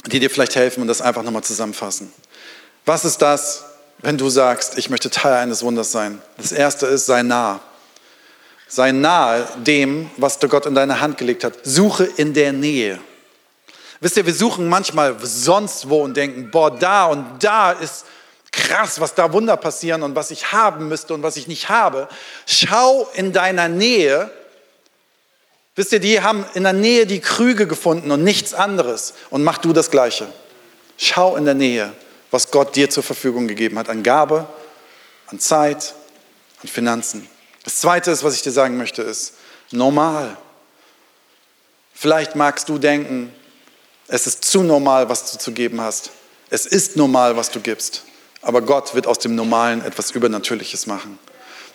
die 0.07 0.21
dir 0.21 0.31
vielleicht 0.31 0.55
helfen 0.55 0.83
und 0.83 0.89
das 0.89 1.01
einfach 1.01 1.23
nochmal 1.23 1.43
zusammenfassen. 1.45 2.13
Was 2.85 3.05
ist 3.05 3.19
das, 3.19 3.65
wenn 3.99 4.19
du 4.19 4.29
sagst, 4.29 4.77
ich 4.79 4.91
möchte 4.91 5.11
Teil 5.11 5.35
eines 5.35 5.63
Wunders 5.63 5.91
sein? 5.93 6.21
Das 6.37 6.53
erste 6.53 6.87
ist, 6.87 7.07
sei 7.07 7.23
nah. 7.23 7.61
Sei 8.69 8.93
nahe 8.93 9.47
dem, 9.59 10.11
was 10.17 10.39
der 10.39 10.49
Gott 10.49 10.67
in 10.67 10.75
deine 10.75 11.01
Hand 11.01 11.19
gelegt 11.19 11.45
hat. 11.45 11.55
Suche 11.63 12.05
in 12.05 12.35
der 12.35 12.53
Nähe. 12.53 12.99
Wisst 14.01 14.17
ihr, 14.17 14.27
wir 14.27 14.35
suchen 14.35 14.69
manchmal 14.69 15.17
sonst 15.23 15.89
wo 15.89 16.03
und 16.03 16.17
denken, 16.17 16.51
boah, 16.51 16.71
da 16.71 17.07
und 17.07 17.43
da 17.43 17.73
ist 17.73 18.05
krass, 18.53 19.01
was 19.01 19.15
da 19.15 19.33
Wunder 19.33 19.57
passieren 19.57 20.03
und 20.03 20.15
was 20.15 20.31
ich 20.31 20.53
haben 20.53 20.89
müsste 20.89 21.15
und 21.15 21.23
was 21.23 21.37
ich 21.37 21.47
nicht 21.47 21.69
habe. 21.69 22.09
Schau 22.47 23.09
in 23.15 23.33
deiner 23.33 23.69
Nähe. 23.69 24.31
Wisst 25.77 25.93
ihr, 25.93 26.01
die 26.01 26.23
haben 26.23 26.45
in 26.55 26.65
der 26.65 26.73
Nähe 26.73 27.07
die 27.07 27.21
Krüge 27.21 27.67
gefunden 27.67 28.11
und 28.11 28.25
nichts 28.25 28.55
anderes. 28.55 29.15
Und 29.31 29.45
mach 29.45 29.59
du 29.59 29.73
das 29.73 29.91
Gleiche. 29.91 30.27
Schau 30.97 31.37
in 31.37 31.45
der 31.45 31.55
Nähe, 31.55 31.93
was 32.31 32.51
Gott 32.51 32.77
dir 32.77 32.89
zur 32.91 33.03
Verfügung 33.03 33.47
gegeben 33.47 33.79
hat 33.79 33.89
an 33.89 34.03
Gabe, 34.03 34.47
an 35.27 35.39
Zeit, 35.39 35.95
an 36.63 36.69
Finanzen. 36.69 37.29
Das 37.67 37.79
Zweite 37.81 38.13
ist, 38.13 38.23
was 38.23 38.37
ich 38.37 38.43
dir 38.43 38.53
sagen 38.53 38.77
möchte, 38.77 39.03
ist 39.03 39.33
normal. 39.73 40.37
Vielleicht 41.93 42.37
magst 42.37 42.69
du 42.69 42.79
denken, 42.79 43.35
es 44.07 44.29
ist 44.29 44.45
zu 44.45 44.63
normal, 44.63 45.09
was 45.09 45.33
du 45.33 45.39
zu 45.39 45.51
geben 45.51 45.81
hast. 45.81 46.11
Es 46.49 46.65
ist 46.65 46.97
normal, 46.97 47.37
was 47.37 47.51
du 47.51 47.59
gibst. 47.59 48.05
Aber 48.41 48.63
Gott 48.63 48.95
wird 48.95 49.09
aus 49.09 49.19
dem 49.19 49.35
Normalen 49.35 49.85
etwas 49.85 50.13
Übernatürliches 50.13 50.87
machen. 50.87 51.19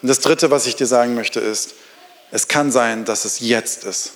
Und 0.01 0.07
das 0.07 0.21
Dritte, 0.21 0.49
was 0.49 0.65
ich 0.65 0.77
dir 0.77 0.87
sagen 0.87 1.13
möchte, 1.13 1.41
ist, 1.41 1.73
es 2.31 2.47
kann 2.47 2.71
sein, 2.71 3.03
dass 3.03 3.25
es 3.25 3.41
jetzt 3.41 3.83
ist. 3.83 4.11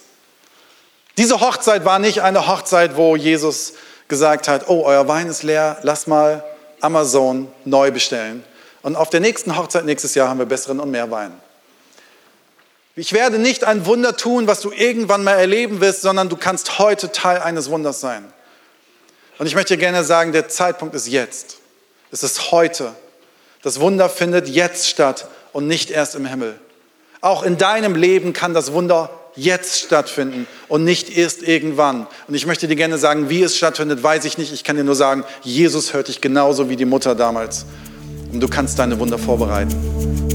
Diese 1.17 1.41
Hochzeit 1.41 1.83
war 1.83 1.99
nicht 1.99 2.21
eine 2.21 2.47
Hochzeit, 2.47 2.95
wo 2.95 3.17
Jesus 3.17 3.73
gesagt 4.07 4.47
hat, 4.47 4.69
oh, 4.69 4.83
euer 4.85 5.09
Wein 5.09 5.27
ist 5.27 5.43
leer, 5.43 5.77
lass 5.81 6.07
mal 6.07 6.41
Amazon 6.79 7.51
neu 7.65 7.91
bestellen. 7.91 8.45
Und 8.81 8.95
auf 8.95 9.09
der 9.09 9.19
nächsten 9.19 9.57
Hochzeit 9.57 9.83
nächstes 9.83 10.15
Jahr 10.15 10.29
haben 10.29 10.39
wir 10.39 10.45
besseren 10.45 10.79
und 10.79 10.89
mehr 10.89 11.11
Wein. 11.11 11.33
Ich 12.97 13.11
werde 13.11 13.39
nicht 13.39 13.65
ein 13.65 13.85
Wunder 13.85 14.15
tun, 14.15 14.47
was 14.47 14.61
du 14.61 14.71
irgendwann 14.71 15.23
mal 15.23 15.33
erleben 15.33 15.81
wirst, 15.81 16.01
sondern 16.01 16.29
du 16.29 16.37
kannst 16.37 16.79
heute 16.79 17.11
Teil 17.11 17.39
eines 17.39 17.69
Wunders 17.69 17.99
sein. 17.99 18.23
Und 19.37 19.47
ich 19.47 19.55
möchte 19.55 19.77
gerne 19.77 20.05
sagen, 20.05 20.31
der 20.31 20.47
Zeitpunkt 20.47 20.95
ist 20.95 21.07
jetzt. 21.07 21.57
Es 22.11 22.23
ist 22.23 22.51
heute. 22.51 22.93
Das 23.63 23.81
Wunder 23.81 24.07
findet 24.07 24.47
jetzt 24.47 24.87
statt 24.87 25.27
und 25.51 25.67
nicht 25.67 25.91
erst 25.91 26.15
im 26.15 26.25
Himmel. 26.25 26.57
Auch 27.19 27.43
in 27.43 27.57
deinem 27.57 27.95
Leben 27.95 28.31
kann 28.31 28.53
das 28.53 28.71
Wunder 28.71 29.09
jetzt 29.35 29.79
stattfinden 29.79 30.47
und 30.69 30.85
nicht 30.85 31.09
erst 31.17 31.43
irgendwann. 31.43 32.07
Und 32.27 32.35
ich 32.35 32.45
möchte 32.45 32.69
dir 32.69 32.77
gerne 32.77 32.97
sagen, 32.97 33.29
wie 33.29 33.43
es 33.43 33.57
stattfindet, 33.57 34.03
weiß 34.03 34.23
ich 34.23 34.37
nicht. 34.37 34.53
Ich 34.53 34.63
kann 34.63 34.77
dir 34.77 34.85
nur 34.85 34.95
sagen, 34.95 35.25
Jesus 35.41 35.93
hört 35.93 36.07
dich 36.07 36.21
genauso 36.21 36.69
wie 36.69 36.77
die 36.77 36.85
Mutter 36.85 37.15
damals. 37.15 37.65
Und 38.31 38.39
du 38.39 38.47
kannst 38.47 38.79
deine 38.79 38.97
Wunder 38.99 39.17
vorbereiten. 39.17 40.34